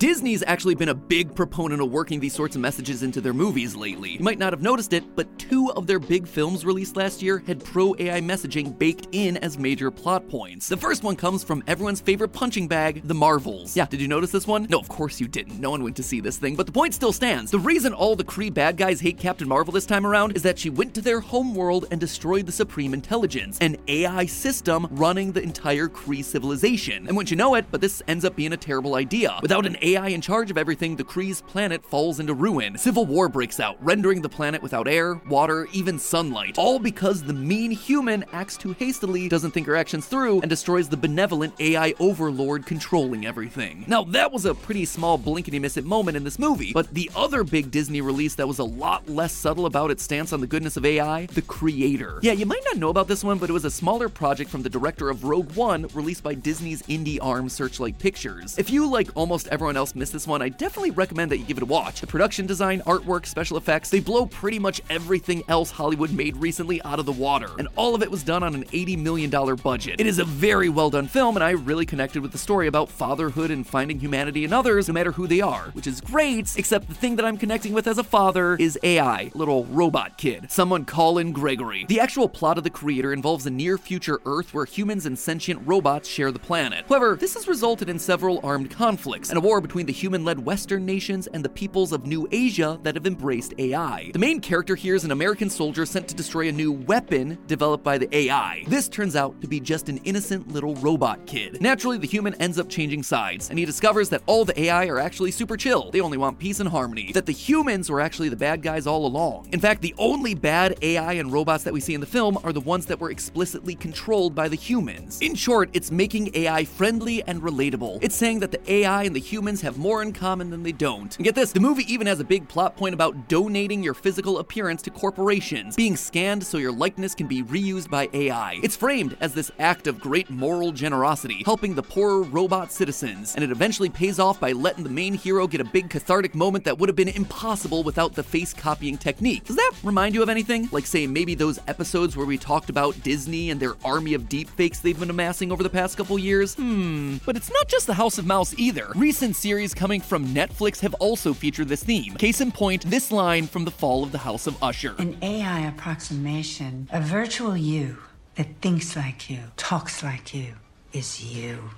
Disney's 0.00 0.42
actually 0.46 0.74
been 0.74 0.88
a 0.88 0.94
big 0.94 1.34
proponent 1.34 1.82
of 1.82 1.90
working 1.90 2.20
these 2.20 2.32
sorts 2.32 2.56
of 2.56 2.62
messages 2.62 3.02
into 3.02 3.20
their 3.20 3.34
movies 3.34 3.76
lately. 3.76 4.12
You 4.12 4.24
might 4.24 4.38
not 4.38 4.54
have 4.54 4.62
noticed 4.62 4.94
it, 4.94 5.04
but 5.14 5.38
two 5.38 5.70
of 5.72 5.86
their 5.86 5.98
big 5.98 6.26
films 6.26 6.64
released 6.64 6.96
last 6.96 7.20
year 7.20 7.42
had 7.46 7.62
pro 7.62 7.94
AI 7.98 8.18
messaging 8.22 8.78
baked 8.78 9.08
in 9.12 9.36
as 9.36 9.58
major 9.58 9.90
plot 9.90 10.26
points. 10.26 10.70
The 10.70 10.76
first 10.78 11.02
one 11.02 11.16
comes 11.16 11.44
from 11.44 11.62
everyone's 11.66 12.00
favorite 12.00 12.32
punching 12.32 12.66
bag, 12.66 13.06
The 13.06 13.12
Marvels. 13.12 13.76
Yeah, 13.76 13.84
did 13.84 14.00
you 14.00 14.08
notice 14.08 14.30
this 14.30 14.46
one? 14.46 14.66
No, 14.70 14.78
of 14.78 14.88
course 14.88 15.20
you 15.20 15.28
didn't. 15.28 15.60
No 15.60 15.68
one 15.68 15.84
went 15.84 15.96
to 15.96 16.02
see 16.02 16.20
this 16.20 16.38
thing, 16.38 16.56
but 16.56 16.64
the 16.64 16.72
point 16.72 16.94
still 16.94 17.12
stands. 17.12 17.50
The 17.50 17.58
reason 17.58 17.92
all 17.92 18.16
the 18.16 18.24
Kree 18.24 18.54
bad 18.54 18.78
guys 18.78 19.00
hate 19.00 19.18
Captain 19.18 19.46
Marvel 19.46 19.74
this 19.74 19.84
time 19.84 20.06
around 20.06 20.34
is 20.34 20.42
that 20.44 20.58
she 20.58 20.70
went 20.70 20.94
to 20.94 21.02
their 21.02 21.20
home 21.20 21.54
world 21.54 21.84
and 21.90 22.00
destroyed 22.00 22.46
the 22.46 22.52
Supreme 22.52 22.94
Intelligence, 22.94 23.58
an 23.60 23.76
AI 23.86 24.24
system 24.24 24.88
running 24.92 25.32
the 25.32 25.42
entire 25.42 25.88
Kree 25.88 26.24
civilization. 26.24 27.06
And 27.06 27.14
wouldn't 27.14 27.30
you 27.30 27.36
know 27.36 27.54
it, 27.56 27.66
but 27.70 27.82
this 27.82 28.02
ends 28.08 28.24
up 28.24 28.34
being 28.34 28.54
a 28.54 28.56
terrible 28.56 28.94
idea. 28.94 29.38
Without 29.42 29.66
an 29.66 29.76
AI 29.82 29.89
in 29.96 30.20
charge 30.20 30.50
of 30.50 30.58
everything, 30.58 30.96
the 30.96 31.04
Kree's 31.04 31.42
planet 31.42 31.84
falls 31.84 32.20
into 32.20 32.34
ruin. 32.34 32.78
Civil 32.78 33.06
war 33.06 33.28
breaks 33.28 33.60
out, 33.60 33.76
rendering 33.80 34.22
the 34.22 34.28
planet 34.28 34.62
without 34.62 34.88
air, 34.88 35.20
water, 35.28 35.68
even 35.72 35.98
sunlight. 35.98 36.58
All 36.58 36.78
because 36.78 37.22
the 37.22 37.32
mean 37.32 37.70
human 37.70 38.24
acts 38.32 38.56
too 38.56 38.72
hastily, 38.72 39.28
doesn't 39.28 39.50
think 39.50 39.66
her 39.66 39.76
actions 39.76 40.06
through, 40.06 40.40
and 40.40 40.48
destroys 40.48 40.88
the 40.88 40.96
benevolent 40.96 41.54
AI 41.60 41.94
overlord 41.98 42.66
controlling 42.66 43.26
everything. 43.26 43.84
Now, 43.86 44.04
that 44.04 44.32
was 44.32 44.44
a 44.44 44.54
pretty 44.54 44.84
small 44.84 45.18
blinkety 45.18 45.60
miss 45.60 45.76
it 45.76 45.84
moment 45.84 46.16
in 46.16 46.24
this 46.24 46.38
movie, 46.38 46.72
but 46.72 46.92
the 46.94 47.10
other 47.16 47.44
big 47.44 47.70
Disney 47.70 48.00
release 48.00 48.34
that 48.36 48.48
was 48.48 48.58
a 48.58 48.64
lot 48.64 49.08
less 49.08 49.32
subtle 49.32 49.66
about 49.66 49.90
its 49.90 50.02
stance 50.02 50.32
on 50.32 50.40
the 50.40 50.46
goodness 50.46 50.76
of 50.76 50.84
AI, 50.84 51.26
The 51.26 51.42
Creator. 51.42 52.20
Yeah, 52.22 52.32
you 52.32 52.46
might 52.46 52.64
not 52.64 52.76
know 52.76 52.88
about 52.88 53.08
this 53.08 53.24
one, 53.24 53.38
but 53.38 53.50
it 53.50 53.52
was 53.52 53.64
a 53.64 53.70
smaller 53.70 54.08
project 54.08 54.50
from 54.50 54.62
the 54.62 54.70
director 54.70 55.10
of 55.10 55.24
Rogue 55.24 55.52
One, 55.52 55.86
released 55.94 56.22
by 56.22 56.34
Disney's 56.34 56.82
indie 56.82 57.18
arm 57.20 57.48
Searchlight 57.48 57.98
Pictures. 57.98 58.58
If 58.58 58.70
you, 58.70 58.88
like 58.88 59.08
almost 59.14 59.48
everyone 59.48 59.76
else, 59.80 59.94
missed 59.94 60.12
this 60.12 60.26
one, 60.26 60.42
I 60.42 60.50
definitely 60.50 60.90
recommend 60.90 61.30
that 61.30 61.38
you 61.38 61.44
give 61.46 61.56
it 61.56 61.62
a 61.62 61.66
watch. 61.66 62.02
The 62.02 62.06
production 62.06 62.44
design, 62.44 62.82
artwork, 62.82 63.24
special 63.24 63.56
effects, 63.56 63.88
they 63.88 64.00
blow 64.00 64.26
pretty 64.26 64.58
much 64.58 64.82
everything 64.90 65.42
else 65.48 65.70
Hollywood 65.70 66.12
made 66.12 66.36
recently 66.36 66.82
out 66.82 66.98
of 66.98 67.06
the 67.06 67.12
water, 67.12 67.48
and 67.58 67.66
all 67.76 67.94
of 67.94 68.02
it 68.02 68.10
was 68.10 68.22
done 68.22 68.42
on 68.42 68.54
an 68.54 68.64
$80 68.64 68.98
million 68.98 69.30
budget. 69.30 69.98
It 69.98 70.06
is 70.06 70.18
a 70.18 70.24
very 70.24 70.68
well 70.68 70.90
done 70.90 71.08
film, 71.08 71.36
and 71.36 71.42
I 71.42 71.52
really 71.52 71.86
connected 71.86 72.20
with 72.20 72.32
the 72.32 72.38
story 72.38 72.66
about 72.66 72.90
fatherhood 72.90 73.50
and 73.50 73.66
finding 73.66 73.98
humanity 73.98 74.44
in 74.44 74.52
others, 74.52 74.88
no 74.88 74.92
matter 74.94 75.12
who 75.12 75.26
they 75.26 75.40
are, 75.40 75.70
which 75.72 75.86
is 75.86 76.02
great, 76.02 76.54
except 76.58 76.88
the 76.88 76.94
thing 76.94 77.16
that 77.16 77.24
I'm 77.24 77.38
connecting 77.38 77.72
with 77.72 77.86
as 77.86 77.96
a 77.96 78.04
father 78.04 78.56
is 78.56 78.78
AI, 78.82 79.30
little 79.34 79.64
robot 79.64 80.18
kid, 80.18 80.50
someone 80.50 80.84
Colin 80.84 81.32
Gregory. 81.32 81.86
The 81.88 82.00
actual 82.00 82.28
plot 82.28 82.58
of 82.58 82.64
The 82.64 82.70
Creator 82.70 83.14
involves 83.14 83.46
a 83.46 83.50
near 83.50 83.78
future 83.78 84.20
Earth 84.26 84.52
where 84.52 84.66
humans 84.66 85.06
and 85.06 85.18
sentient 85.18 85.66
robots 85.66 86.06
share 86.06 86.30
the 86.30 86.38
planet. 86.38 86.84
However, 86.86 87.16
this 87.16 87.34
has 87.34 87.48
resulted 87.48 87.88
in 87.88 87.98
several 87.98 88.40
armed 88.42 88.70
conflicts 88.70 89.30
and 89.30 89.38
a 89.38 89.40
war 89.40 89.60
between 89.60 89.69
between 89.70 89.86
the 89.86 89.92
human 89.92 90.24
led 90.24 90.44
Western 90.44 90.84
nations 90.84 91.28
and 91.28 91.44
the 91.44 91.48
peoples 91.48 91.92
of 91.92 92.04
New 92.04 92.26
Asia 92.32 92.76
that 92.82 92.96
have 92.96 93.06
embraced 93.06 93.54
AI. 93.58 94.10
The 94.12 94.18
main 94.18 94.40
character 94.40 94.74
here 94.74 94.96
is 94.96 95.04
an 95.04 95.12
American 95.12 95.48
soldier 95.48 95.86
sent 95.86 96.08
to 96.08 96.14
destroy 96.16 96.48
a 96.48 96.52
new 96.52 96.72
weapon 96.72 97.38
developed 97.46 97.84
by 97.84 97.96
the 97.96 98.12
AI. 98.12 98.64
This 98.66 98.88
turns 98.88 99.14
out 99.14 99.40
to 99.40 99.46
be 99.46 99.60
just 99.60 99.88
an 99.88 99.98
innocent 99.98 100.48
little 100.48 100.74
robot 100.74 101.24
kid. 101.24 101.62
Naturally, 101.62 101.98
the 101.98 102.08
human 102.08 102.34
ends 102.42 102.58
up 102.58 102.68
changing 102.68 103.04
sides, 103.04 103.48
and 103.48 103.60
he 103.60 103.64
discovers 103.64 104.08
that 104.08 104.24
all 104.26 104.44
the 104.44 104.60
AI 104.60 104.88
are 104.88 104.98
actually 104.98 105.30
super 105.30 105.56
chill. 105.56 105.92
They 105.92 106.00
only 106.00 106.18
want 106.18 106.40
peace 106.40 106.58
and 106.58 106.68
harmony. 106.68 107.12
That 107.12 107.26
the 107.26 107.32
humans 107.32 107.88
were 107.88 108.00
actually 108.00 108.28
the 108.28 108.34
bad 108.34 108.62
guys 108.62 108.88
all 108.88 109.06
along. 109.06 109.50
In 109.52 109.60
fact, 109.60 109.82
the 109.82 109.94
only 109.98 110.34
bad 110.34 110.80
AI 110.82 111.12
and 111.12 111.32
robots 111.32 111.62
that 111.62 111.72
we 111.72 111.78
see 111.78 111.94
in 111.94 112.00
the 112.00 112.06
film 112.06 112.36
are 112.42 112.52
the 112.52 112.60
ones 112.60 112.86
that 112.86 112.98
were 112.98 113.12
explicitly 113.12 113.76
controlled 113.76 114.34
by 114.34 114.48
the 114.48 114.56
humans. 114.56 115.20
In 115.20 115.36
short, 115.36 115.70
it's 115.74 115.92
making 115.92 116.34
AI 116.34 116.64
friendly 116.64 117.22
and 117.28 117.40
relatable. 117.40 118.00
It's 118.02 118.16
saying 118.16 118.40
that 118.40 118.50
the 118.50 118.72
AI 118.72 119.04
and 119.04 119.14
the 119.14 119.20
humans 119.20 119.59
have 119.62 119.78
more 119.78 120.02
in 120.02 120.12
common 120.12 120.50
than 120.50 120.62
they 120.62 120.72
don't. 120.72 121.16
And 121.16 121.24
get 121.24 121.34
this, 121.34 121.52
the 121.52 121.60
movie 121.60 121.90
even 121.92 122.06
has 122.06 122.20
a 122.20 122.24
big 122.24 122.48
plot 122.48 122.76
point 122.76 122.94
about 122.94 123.28
donating 123.28 123.82
your 123.82 123.94
physical 123.94 124.38
appearance 124.38 124.82
to 124.82 124.90
corporations, 124.90 125.76
being 125.76 125.96
scanned 125.96 126.44
so 126.44 126.58
your 126.58 126.72
likeness 126.72 127.14
can 127.14 127.26
be 127.26 127.42
reused 127.42 127.90
by 127.90 128.08
AI. 128.12 128.60
It's 128.62 128.76
framed 128.76 129.16
as 129.20 129.34
this 129.34 129.50
act 129.58 129.86
of 129.86 130.00
great 130.00 130.30
moral 130.30 130.72
generosity, 130.72 131.42
helping 131.44 131.74
the 131.74 131.82
poorer 131.82 132.22
robot 132.22 132.72
citizens, 132.72 133.34
and 133.34 133.44
it 133.44 133.50
eventually 133.50 133.88
pays 133.88 134.18
off 134.18 134.40
by 134.40 134.52
letting 134.52 134.84
the 134.84 134.90
main 134.90 135.14
hero 135.14 135.46
get 135.46 135.60
a 135.60 135.64
big 135.64 135.90
cathartic 135.90 136.34
moment 136.34 136.64
that 136.64 136.78
would 136.78 136.88
have 136.88 136.96
been 136.96 137.08
impossible 137.08 137.82
without 137.82 138.14
the 138.14 138.22
face 138.22 138.54
copying 138.54 138.96
technique. 138.96 139.44
Does 139.44 139.56
that 139.56 139.72
remind 139.82 140.14
you 140.14 140.22
of 140.22 140.28
anything? 140.28 140.68
Like, 140.72 140.86
say, 140.86 141.06
maybe 141.06 141.34
those 141.34 141.58
episodes 141.68 142.16
where 142.16 142.26
we 142.26 142.38
talked 142.38 142.70
about 142.70 143.00
Disney 143.02 143.50
and 143.50 143.60
their 143.60 143.74
army 143.84 144.14
of 144.14 144.22
deepfakes 144.28 144.80
they've 144.80 144.98
been 144.98 145.10
amassing 145.10 145.52
over 145.52 145.62
the 145.62 145.70
past 145.70 145.96
couple 145.96 146.18
years? 146.18 146.54
Hmm. 146.54 147.16
But 147.26 147.36
it's 147.36 147.50
not 147.50 147.68
just 147.68 147.86
the 147.86 147.94
House 147.94 148.18
of 148.18 148.26
Mouse 148.26 148.54
either. 148.56 148.88
Recent 148.94 149.36
series 149.36 149.49
coming 149.74 150.00
from 150.00 150.26
Netflix 150.26 150.78
have 150.80 150.94
also 150.94 151.32
featured 151.34 151.68
this 151.68 151.82
theme. 151.82 152.14
Case 152.14 152.40
in 152.40 152.52
point, 152.52 152.88
this 152.88 153.10
line 153.10 153.48
from 153.48 153.64
The 153.64 153.72
Fall 153.72 154.04
of 154.04 154.12
the 154.12 154.18
House 154.18 154.46
of 154.46 154.62
Usher. 154.62 154.94
An 154.98 155.16
AI 155.22 155.66
approximation, 155.66 156.88
a 156.92 157.00
virtual 157.00 157.56
you 157.56 157.98
that 158.36 158.46
thinks 158.60 158.94
like 158.94 159.28
you, 159.28 159.40
talks 159.56 160.04
like 160.04 160.32
you, 160.32 160.54
is 160.92 161.24
you. 161.34 161.70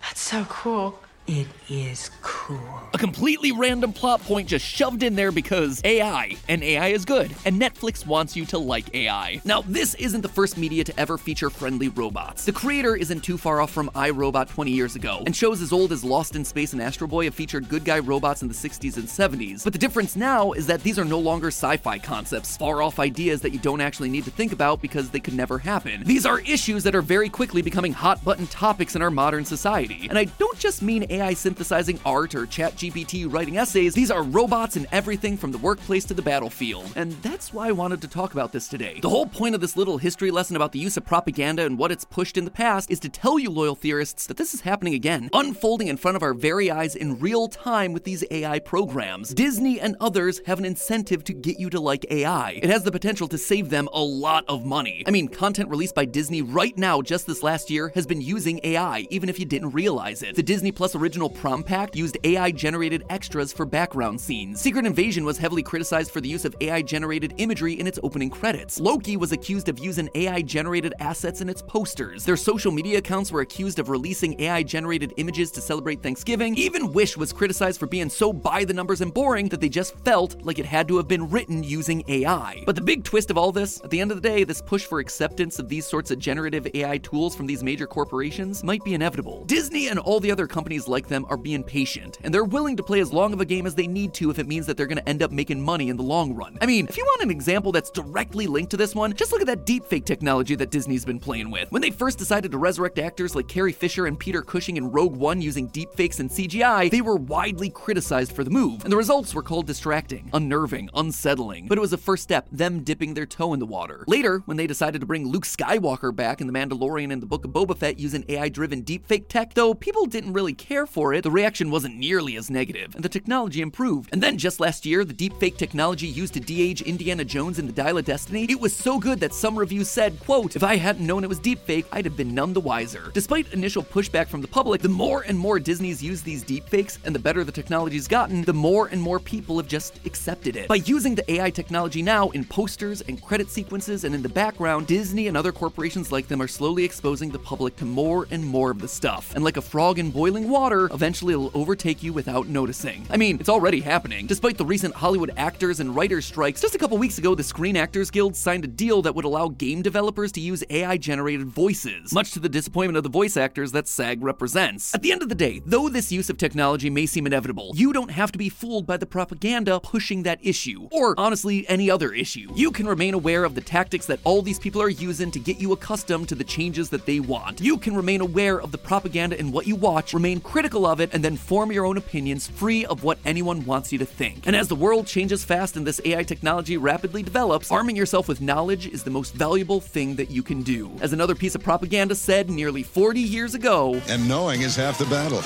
That's 0.00 0.20
so 0.20 0.44
cool. 0.44 1.00
It 1.30 1.46
is 1.68 2.10
cool. 2.22 2.80
A 2.94 2.98
completely 2.98 3.52
random 3.52 3.92
plot 3.92 4.22
point 4.22 4.48
just 4.48 4.64
shoved 4.64 5.02
in 5.02 5.14
there 5.14 5.30
because 5.30 5.82
AI, 5.84 6.38
and 6.48 6.64
AI 6.64 6.88
is 6.88 7.04
good, 7.04 7.36
and 7.44 7.60
Netflix 7.60 8.06
wants 8.06 8.34
you 8.34 8.46
to 8.46 8.56
like 8.56 8.94
AI. 8.94 9.42
Now, 9.44 9.60
this 9.60 9.94
isn't 9.96 10.22
the 10.22 10.28
first 10.30 10.56
media 10.56 10.84
to 10.84 10.98
ever 10.98 11.18
feature 11.18 11.50
friendly 11.50 11.90
robots. 11.90 12.46
The 12.46 12.52
creator 12.52 12.96
isn't 12.96 13.20
too 13.20 13.36
far 13.36 13.60
off 13.60 13.70
from 13.70 13.90
I, 13.94 14.08
Robot 14.08 14.48
20 14.48 14.70
years 14.70 14.96
ago, 14.96 15.22
and 15.26 15.36
shows 15.36 15.60
as 15.60 15.70
old 15.70 15.92
as 15.92 16.02
Lost 16.02 16.34
in 16.34 16.46
Space 16.46 16.72
and 16.72 16.80
Astro 16.80 17.06
Boy 17.06 17.26
have 17.26 17.34
featured 17.34 17.68
good 17.68 17.84
guy 17.84 17.98
robots 17.98 18.40
in 18.40 18.48
the 18.48 18.54
60s 18.54 18.96
and 18.96 19.06
70s. 19.06 19.64
But 19.64 19.74
the 19.74 19.78
difference 19.78 20.16
now 20.16 20.52
is 20.52 20.66
that 20.66 20.82
these 20.82 20.98
are 20.98 21.04
no 21.04 21.18
longer 21.18 21.48
sci 21.48 21.76
fi 21.76 21.98
concepts, 21.98 22.56
far 22.56 22.80
off 22.80 22.98
ideas 22.98 23.42
that 23.42 23.52
you 23.52 23.58
don't 23.58 23.82
actually 23.82 24.08
need 24.08 24.24
to 24.24 24.30
think 24.30 24.52
about 24.52 24.80
because 24.80 25.10
they 25.10 25.20
could 25.20 25.34
never 25.34 25.58
happen. 25.58 26.04
These 26.04 26.24
are 26.24 26.40
issues 26.40 26.84
that 26.84 26.94
are 26.94 27.02
very 27.02 27.28
quickly 27.28 27.60
becoming 27.60 27.92
hot 27.92 28.24
button 28.24 28.46
topics 28.46 28.96
in 28.96 29.02
our 29.02 29.10
modern 29.10 29.44
society. 29.44 30.06
And 30.08 30.18
I 30.18 30.24
don't 30.24 30.58
just 30.58 30.80
mean 30.80 31.04
AI 31.10 31.17
synthesizing 31.34 32.00
art 32.04 32.34
or 32.34 32.46
ChatGPT 32.46 33.30
writing 33.32 33.58
essays, 33.58 33.94
these 33.94 34.10
are 34.10 34.22
robots 34.22 34.76
in 34.76 34.86
everything 34.92 35.36
from 35.36 35.52
the 35.52 35.58
workplace 35.58 36.04
to 36.06 36.14
the 36.14 36.22
battlefield. 36.22 36.90
And 36.96 37.12
that's 37.22 37.52
why 37.52 37.68
I 37.68 37.72
wanted 37.72 38.00
to 38.02 38.08
talk 38.08 38.32
about 38.32 38.52
this 38.52 38.68
today. 38.68 39.00
The 39.00 39.08
whole 39.08 39.26
point 39.26 39.54
of 39.54 39.60
this 39.60 39.76
little 39.76 39.98
history 39.98 40.30
lesson 40.30 40.56
about 40.56 40.72
the 40.72 40.78
use 40.78 40.96
of 40.96 41.04
propaganda 41.04 41.64
and 41.64 41.78
what 41.78 41.92
it's 41.92 42.04
pushed 42.04 42.36
in 42.36 42.44
the 42.44 42.50
past 42.50 42.90
is 42.90 43.00
to 43.00 43.08
tell 43.08 43.38
you, 43.38 43.50
loyal 43.50 43.74
theorists, 43.74 44.26
that 44.26 44.36
this 44.36 44.54
is 44.54 44.62
happening 44.62 44.94
again, 44.94 45.28
unfolding 45.32 45.88
in 45.88 45.96
front 45.96 46.16
of 46.16 46.22
our 46.22 46.34
very 46.34 46.70
eyes 46.70 46.94
in 46.94 47.18
real 47.18 47.48
time 47.48 47.92
with 47.92 48.04
these 48.04 48.24
AI 48.30 48.58
programs. 48.60 49.34
Disney 49.34 49.80
and 49.80 49.96
others 50.00 50.40
have 50.46 50.58
an 50.58 50.64
incentive 50.64 51.24
to 51.24 51.32
get 51.34 51.58
you 51.58 51.68
to 51.70 51.80
like 51.80 52.06
AI. 52.10 52.60
It 52.62 52.70
has 52.70 52.84
the 52.84 52.92
potential 52.92 53.28
to 53.28 53.38
save 53.38 53.70
them 53.70 53.88
a 53.92 54.00
lot 54.00 54.44
of 54.48 54.64
money. 54.64 55.02
I 55.06 55.10
mean, 55.10 55.28
content 55.28 55.68
released 55.68 55.94
by 55.94 56.04
Disney 56.04 56.42
right 56.42 56.76
now, 56.78 57.02
just 57.02 57.26
this 57.26 57.42
last 57.42 57.70
year, 57.70 57.90
has 57.94 58.06
been 58.06 58.20
using 58.20 58.60
AI, 58.62 59.06
even 59.10 59.28
if 59.28 59.38
you 59.38 59.44
didn't 59.44 59.70
realize 59.70 60.22
it. 60.22 60.36
The 60.36 60.42
Disney 60.42 60.72
Plus 60.72 60.94
original 60.94 61.07
Original 61.08 61.30
prom 61.30 61.62
Pact 61.62 61.96
used 61.96 62.18
AI 62.22 62.50
generated 62.50 63.02
extras 63.08 63.50
for 63.50 63.64
background 63.64 64.20
scenes. 64.20 64.60
Secret 64.60 64.84
Invasion 64.84 65.24
was 65.24 65.38
heavily 65.38 65.62
criticized 65.62 66.10
for 66.10 66.20
the 66.20 66.28
use 66.28 66.44
of 66.44 66.54
AI 66.60 66.82
generated 66.82 67.32
imagery 67.38 67.80
in 67.80 67.86
its 67.86 67.98
opening 68.02 68.28
credits. 68.28 68.78
Loki 68.78 69.16
was 69.16 69.32
accused 69.32 69.70
of 69.70 69.78
using 69.78 70.10
AI 70.14 70.42
generated 70.42 70.92
assets 71.00 71.40
in 71.40 71.48
its 71.48 71.62
posters. 71.62 72.26
Their 72.26 72.36
social 72.36 72.70
media 72.70 72.98
accounts 72.98 73.32
were 73.32 73.40
accused 73.40 73.78
of 73.78 73.88
releasing 73.88 74.38
AI 74.38 74.62
generated 74.62 75.14
images 75.16 75.50
to 75.52 75.62
celebrate 75.62 76.02
Thanksgiving. 76.02 76.54
Even 76.58 76.92
Wish 76.92 77.16
was 77.16 77.32
criticized 77.32 77.80
for 77.80 77.86
being 77.86 78.10
so 78.10 78.30
by 78.30 78.66
the 78.66 78.74
numbers 78.74 79.00
and 79.00 79.14
boring 79.14 79.48
that 79.48 79.62
they 79.62 79.70
just 79.70 79.96
felt 80.00 80.36
like 80.44 80.58
it 80.58 80.66
had 80.66 80.88
to 80.88 80.98
have 80.98 81.08
been 81.08 81.30
written 81.30 81.62
using 81.62 82.04
AI. 82.08 82.62
But 82.66 82.74
the 82.74 82.82
big 82.82 83.02
twist 83.02 83.30
of 83.30 83.38
all 83.38 83.50
this, 83.50 83.80
at 83.82 83.88
the 83.88 84.02
end 84.02 84.10
of 84.10 84.20
the 84.20 84.28
day, 84.28 84.44
this 84.44 84.60
push 84.60 84.84
for 84.84 85.00
acceptance 85.00 85.58
of 85.58 85.70
these 85.70 85.86
sorts 85.86 86.10
of 86.10 86.18
generative 86.18 86.68
AI 86.74 86.98
tools 86.98 87.34
from 87.34 87.46
these 87.46 87.62
major 87.62 87.86
corporations 87.86 88.62
might 88.62 88.84
be 88.84 88.92
inevitable. 88.92 89.46
Disney 89.46 89.88
and 89.88 89.98
all 89.98 90.20
the 90.20 90.30
other 90.30 90.46
companies 90.46 90.86
like 90.86 90.97
them 91.06 91.24
are 91.28 91.36
being 91.36 91.62
patient, 91.62 92.18
and 92.22 92.34
they're 92.34 92.44
willing 92.44 92.76
to 92.76 92.82
play 92.82 93.00
as 93.00 93.12
long 93.12 93.32
of 93.32 93.40
a 93.40 93.44
game 93.44 93.66
as 93.66 93.74
they 93.74 93.86
need 93.86 94.12
to 94.14 94.30
if 94.30 94.38
it 94.38 94.48
means 94.48 94.66
that 94.66 94.76
they're 94.76 94.88
to 94.98 95.08
end 95.08 95.22
up 95.22 95.30
making 95.30 95.60
money 95.60 95.88
in 95.88 95.96
the 95.96 96.02
long 96.02 96.34
run. 96.34 96.58
I 96.60 96.66
mean, 96.66 96.86
if 96.88 96.96
you 96.96 97.04
want 97.04 97.22
an 97.22 97.30
example 97.30 97.72
that's 97.72 97.90
directly 97.90 98.46
linked 98.46 98.70
to 98.72 98.76
this 98.76 98.94
one, 98.94 99.14
just 99.14 99.32
look 99.32 99.40
at 99.40 99.46
that 99.46 99.66
deepfake 99.66 100.04
technology 100.04 100.54
that 100.56 100.70
Disney's 100.70 101.04
been 101.04 101.20
playing 101.20 101.50
with. 101.50 101.70
When 101.70 101.82
they 101.82 101.90
first 101.90 102.18
decided 102.18 102.52
to 102.52 102.58
resurrect 102.58 102.98
actors 102.98 103.34
like 103.34 103.48
Carrie 103.48 103.72
Fisher 103.72 104.06
and 104.06 104.18
Peter 104.18 104.42
Cushing 104.42 104.76
in 104.76 104.90
Rogue 104.90 105.16
One 105.16 105.40
using 105.40 105.68
deepfakes 105.70 106.20
and 106.20 106.30
CGI, 106.30 106.90
they 106.90 107.00
were 107.00 107.16
widely 107.16 107.70
criticized 107.70 108.32
for 108.32 108.44
the 108.44 108.50
move, 108.50 108.82
and 108.84 108.92
the 108.92 108.96
results 108.96 109.34
were 109.34 109.42
called 109.42 109.66
distracting, 109.66 110.30
unnerving, 110.32 110.90
unsettling. 110.94 111.68
But 111.68 111.78
it 111.78 111.82
was 111.82 111.92
a 111.92 111.98
first 111.98 112.22
step, 112.22 112.48
them 112.50 112.82
dipping 112.82 113.14
their 113.14 113.26
toe 113.26 113.52
in 113.52 113.60
the 113.60 113.66
water. 113.66 114.04
Later, 114.06 114.42
when 114.46 114.56
they 114.56 114.66
decided 114.66 115.00
to 115.00 115.06
bring 115.06 115.28
Luke 115.28 115.44
Skywalker 115.44 116.14
back 116.14 116.40
in 116.40 116.46
The 116.46 116.52
Mandalorian 116.52 117.12
and 117.12 117.22
the 117.22 117.26
Book 117.26 117.44
of 117.44 117.52
Boba 117.52 117.76
Fett 117.76 117.98
using 117.98 118.24
AI 118.28 118.48
driven 118.48 118.82
deepfake 118.82 119.28
tech, 119.28 119.54
though 119.54 119.74
people 119.74 120.06
didn't 120.06 120.32
really 120.32 120.54
care 120.54 120.86
for 120.88 121.14
it, 121.14 121.22
the 121.22 121.30
reaction 121.30 121.70
wasn't 121.70 121.96
nearly 121.96 122.36
as 122.36 122.50
negative, 122.50 122.94
and 122.94 123.04
the 123.04 123.08
technology 123.08 123.60
improved. 123.60 124.10
And 124.12 124.22
then 124.22 124.38
just 124.38 124.60
last 124.60 124.86
year, 124.86 125.04
the 125.04 125.14
deepfake 125.14 125.56
technology 125.56 126.06
used 126.06 126.34
to 126.34 126.40
de-age 126.40 126.82
Indiana 126.82 127.24
Jones 127.24 127.58
in 127.58 127.66
the 127.66 127.72
Dial 127.72 127.98
of 127.98 128.04
Destiny, 128.04 128.46
it 128.48 128.60
was 128.60 128.74
so 128.74 128.98
good 128.98 129.20
that 129.20 129.34
some 129.34 129.58
reviews 129.58 129.88
said, 129.88 130.18
quote, 130.20 130.56
if 130.56 130.62
I 130.62 130.76
hadn't 130.76 131.06
known 131.06 131.24
it 131.24 131.28
was 131.28 131.40
deepfake, 131.40 131.86
I'd 131.92 132.04
have 132.04 132.16
been 132.16 132.34
none 132.34 132.52
the 132.52 132.60
wiser. 132.60 133.10
Despite 133.14 133.52
initial 133.52 133.82
pushback 133.82 134.28
from 134.28 134.42
the 134.42 134.48
public, 134.48 134.82
the 134.82 134.88
more 134.88 135.22
and 135.22 135.38
more 135.38 135.58
Disney's 135.58 136.02
used 136.02 136.24
these 136.24 136.44
deepfakes 136.44 136.98
and 137.04 137.14
the 137.14 137.18
better 137.18 137.44
the 137.44 137.52
technology's 137.52 138.08
gotten, 138.08 138.42
the 138.42 138.52
more 138.52 138.88
and 138.88 139.00
more 139.00 139.18
people 139.18 139.56
have 139.56 139.68
just 139.68 140.00
accepted 140.06 140.56
it. 140.56 140.68
By 140.68 140.76
using 140.76 141.14
the 141.14 141.30
AI 141.32 141.50
technology 141.50 142.02
now 142.02 142.28
in 142.30 142.44
posters 142.44 143.00
and 143.02 143.22
credit 143.22 143.50
sequences 143.50 144.04
and 144.04 144.14
in 144.14 144.22
the 144.22 144.28
background, 144.28 144.86
Disney 144.86 145.28
and 145.28 145.36
other 145.36 145.52
corporations 145.52 146.12
like 146.12 146.28
them 146.28 146.42
are 146.42 146.48
slowly 146.48 146.84
exposing 146.84 147.30
the 147.30 147.38
public 147.38 147.76
to 147.76 147.84
more 147.84 148.26
and 148.30 148.44
more 148.44 148.70
of 148.70 148.80
the 148.80 148.88
stuff. 148.88 149.34
And 149.34 149.44
like 149.44 149.56
a 149.56 149.62
frog 149.62 149.98
in 149.98 150.10
boiling 150.10 150.48
water, 150.48 150.67
eventually 150.72 151.32
it'll 151.32 151.50
overtake 151.54 152.02
you 152.02 152.12
without 152.12 152.48
noticing. 152.48 153.06
I 153.10 153.16
mean, 153.16 153.38
it's 153.40 153.48
already 153.48 153.80
happening. 153.80 154.26
Despite 154.26 154.58
the 154.58 154.64
recent 154.64 154.94
Hollywood 154.94 155.32
actors 155.36 155.80
and 155.80 155.94
writers 155.96 156.26
strikes, 156.26 156.60
just 156.60 156.74
a 156.74 156.78
couple 156.78 156.98
weeks 156.98 157.18
ago, 157.18 157.34
the 157.34 157.42
Screen 157.42 157.76
Actors 157.76 158.10
Guild 158.10 158.36
signed 158.36 158.64
a 158.64 158.68
deal 158.68 159.02
that 159.02 159.14
would 159.14 159.24
allow 159.24 159.48
game 159.48 159.82
developers 159.82 160.30
to 160.32 160.40
use 160.40 160.62
AI 160.70 160.96
generated 160.96 161.46
voices, 161.46 162.12
much 162.12 162.32
to 162.32 162.40
the 162.40 162.48
disappointment 162.48 162.96
of 162.96 163.02
the 163.02 163.08
voice 163.08 163.36
actors 163.36 163.72
that 163.72 163.88
SAG 163.88 164.22
represents. 164.22 164.94
At 164.94 165.02
the 165.02 165.10
end 165.10 165.22
of 165.22 165.28
the 165.28 165.34
day, 165.34 165.62
though 165.64 165.88
this 165.88 166.12
use 166.12 166.30
of 166.30 166.36
technology 166.36 166.90
may 166.90 167.06
seem 167.06 167.26
inevitable, 167.26 167.72
you 167.74 167.92
don't 167.92 168.10
have 168.10 168.30
to 168.32 168.38
be 168.38 168.48
fooled 168.48 168.86
by 168.86 168.96
the 168.96 169.06
propaganda 169.06 169.80
pushing 169.80 170.22
that 170.22 170.38
issue, 170.42 170.88
or 170.92 171.14
honestly, 171.18 171.68
any 171.68 171.90
other 171.90 172.12
issue. 172.12 172.52
You 172.54 172.70
can 172.70 172.86
remain 172.86 173.14
aware 173.14 173.44
of 173.44 173.54
the 173.54 173.60
tactics 173.60 174.06
that 174.06 174.20
all 174.24 174.42
these 174.42 174.58
people 174.58 174.82
are 174.82 174.88
using 174.88 175.30
to 175.30 175.38
get 175.38 175.58
you 175.58 175.72
accustomed 175.72 176.28
to 176.28 176.34
the 176.34 176.44
changes 176.44 176.90
that 176.90 177.06
they 177.06 177.20
want. 177.20 177.60
You 177.60 177.78
can 177.78 177.96
remain 177.96 178.20
aware 178.20 178.60
of 178.60 178.70
the 178.70 178.78
propaganda 178.78 179.38
in 179.38 179.50
what 179.50 179.66
you 179.66 179.74
watch, 179.74 180.14
remain 180.14 180.40
critical 180.40 180.57
of 180.58 181.00
it, 181.00 181.10
and 181.12 181.24
then 181.24 181.36
form 181.36 181.72
your 181.72 181.84
own 181.84 181.96
opinions 181.96 182.48
free 182.48 182.84
of 182.86 183.04
what 183.04 183.18
anyone 183.24 183.64
wants 183.64 183.92
you 183.92 183.98
to 183.98 184.04
think. 184.04 184.46
And 184.46 184.56
as 184.56 184.68
the 184.68 184.74
world 184.74 185.06
changes 185.06 185.44
fast 185.44 185.76
and 185.76 185.86
this 185.86 186.00
AI 186.04 186.22
technology 186.22 186.76
rapidly 186.76 187.22
develops, 187.22 187.70
arming 187.70 187.96
yourself 187.96 188.28
with 188.28 188.40
knowledge 188.40 188.86
is 188.86 189.02
the 189.02 189.10
most 189.10 189.34
valuable 189.34 189.80
thing 189.80 190.16
that 190.16 190.30
you 190.30 190.42
can 190.42 190.62
do. 190.62 190.90
As 191.00 191.12
another 191.12 191.34
piece 191.34 191.54
of 191.54 191.62
propaganda 191.62 192.14
said 192.14 192.50
nearly 192.50 192.82
40 192.82 193.20
years 193.20 193.54
ago, 193.54 194.00
And 194.08 194.28
knowing 194.28 194.62
is 194.62 194.76
half 194.76 194.98
the 194.98 195.06
battle. 195.06 195.42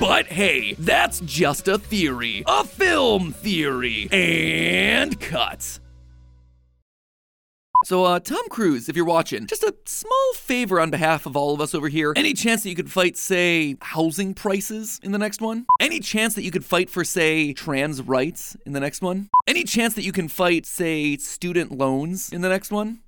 But 0.00 0.26
hey, 0.26 0.74
that's 0.78 1.20
just 1.20 1.68
a 1.68 1.78
theory. 1.78 2.42
A 2.46 2.64
film 2.64 3.32
theory. 3.32 4.08
And 4.10 5.20
cut. 5.20 5.78
So, 7.84 8.04
uh, 8.04 8.20
Tom 8.20 8.48
Cruise, 8.48 8.88
if 8.88 8.94
you're 8.94 9.04
watching, 9.04 9.46
just 9.46 9.64
a 9.64 9.74
small 9.86 10.32
favor 10.34 10.80
on 10.80 10.90
behalf 10.90 11.26
of 11.26 11.36
all 11.36 11.52
of 11.52 11.60
us 11.60 11.74
over 11.74 11.88
here. 11.88 12.12
Any 12.14 12.32
chance 12.32 12.62
that 12.62 12.68
you 12.68 12.76
could 12.76 12.92
fight, 12.92 13.16
say, 13.16 13.76
housing 13.80 14.34
prices 14.34 15.00
in 15.02 15.10
the 15.10 15.18
next 15.18 15.40
one? 15.40 15.66
Any 15.80 15.98
chance 15.98 16.34
that 16.34 16.44
you 16.44 16.52
could 16.52 16.64
fight 16.64 16.88
for, 16.88 17.04
say, 17.04 17.52
trans 17.52 18.00
rights 18.00 18.56
in 18.64 18.72
the 18.72 18.78
next 18.78 19.02
one? 19.02 19.30
Any 19.48 19.64
chance 19.64 19.94
that 19.94 20.04
you 20.04 20.12
can 20.12 20.28
fight, 20.28 20.64
say, 20.64 21.16
student 21.16 21.72
loans 21.72 22.32
in 22.32 22.40
the 22.40 22.48
next 22.48 22.70
one? 22.70 23.00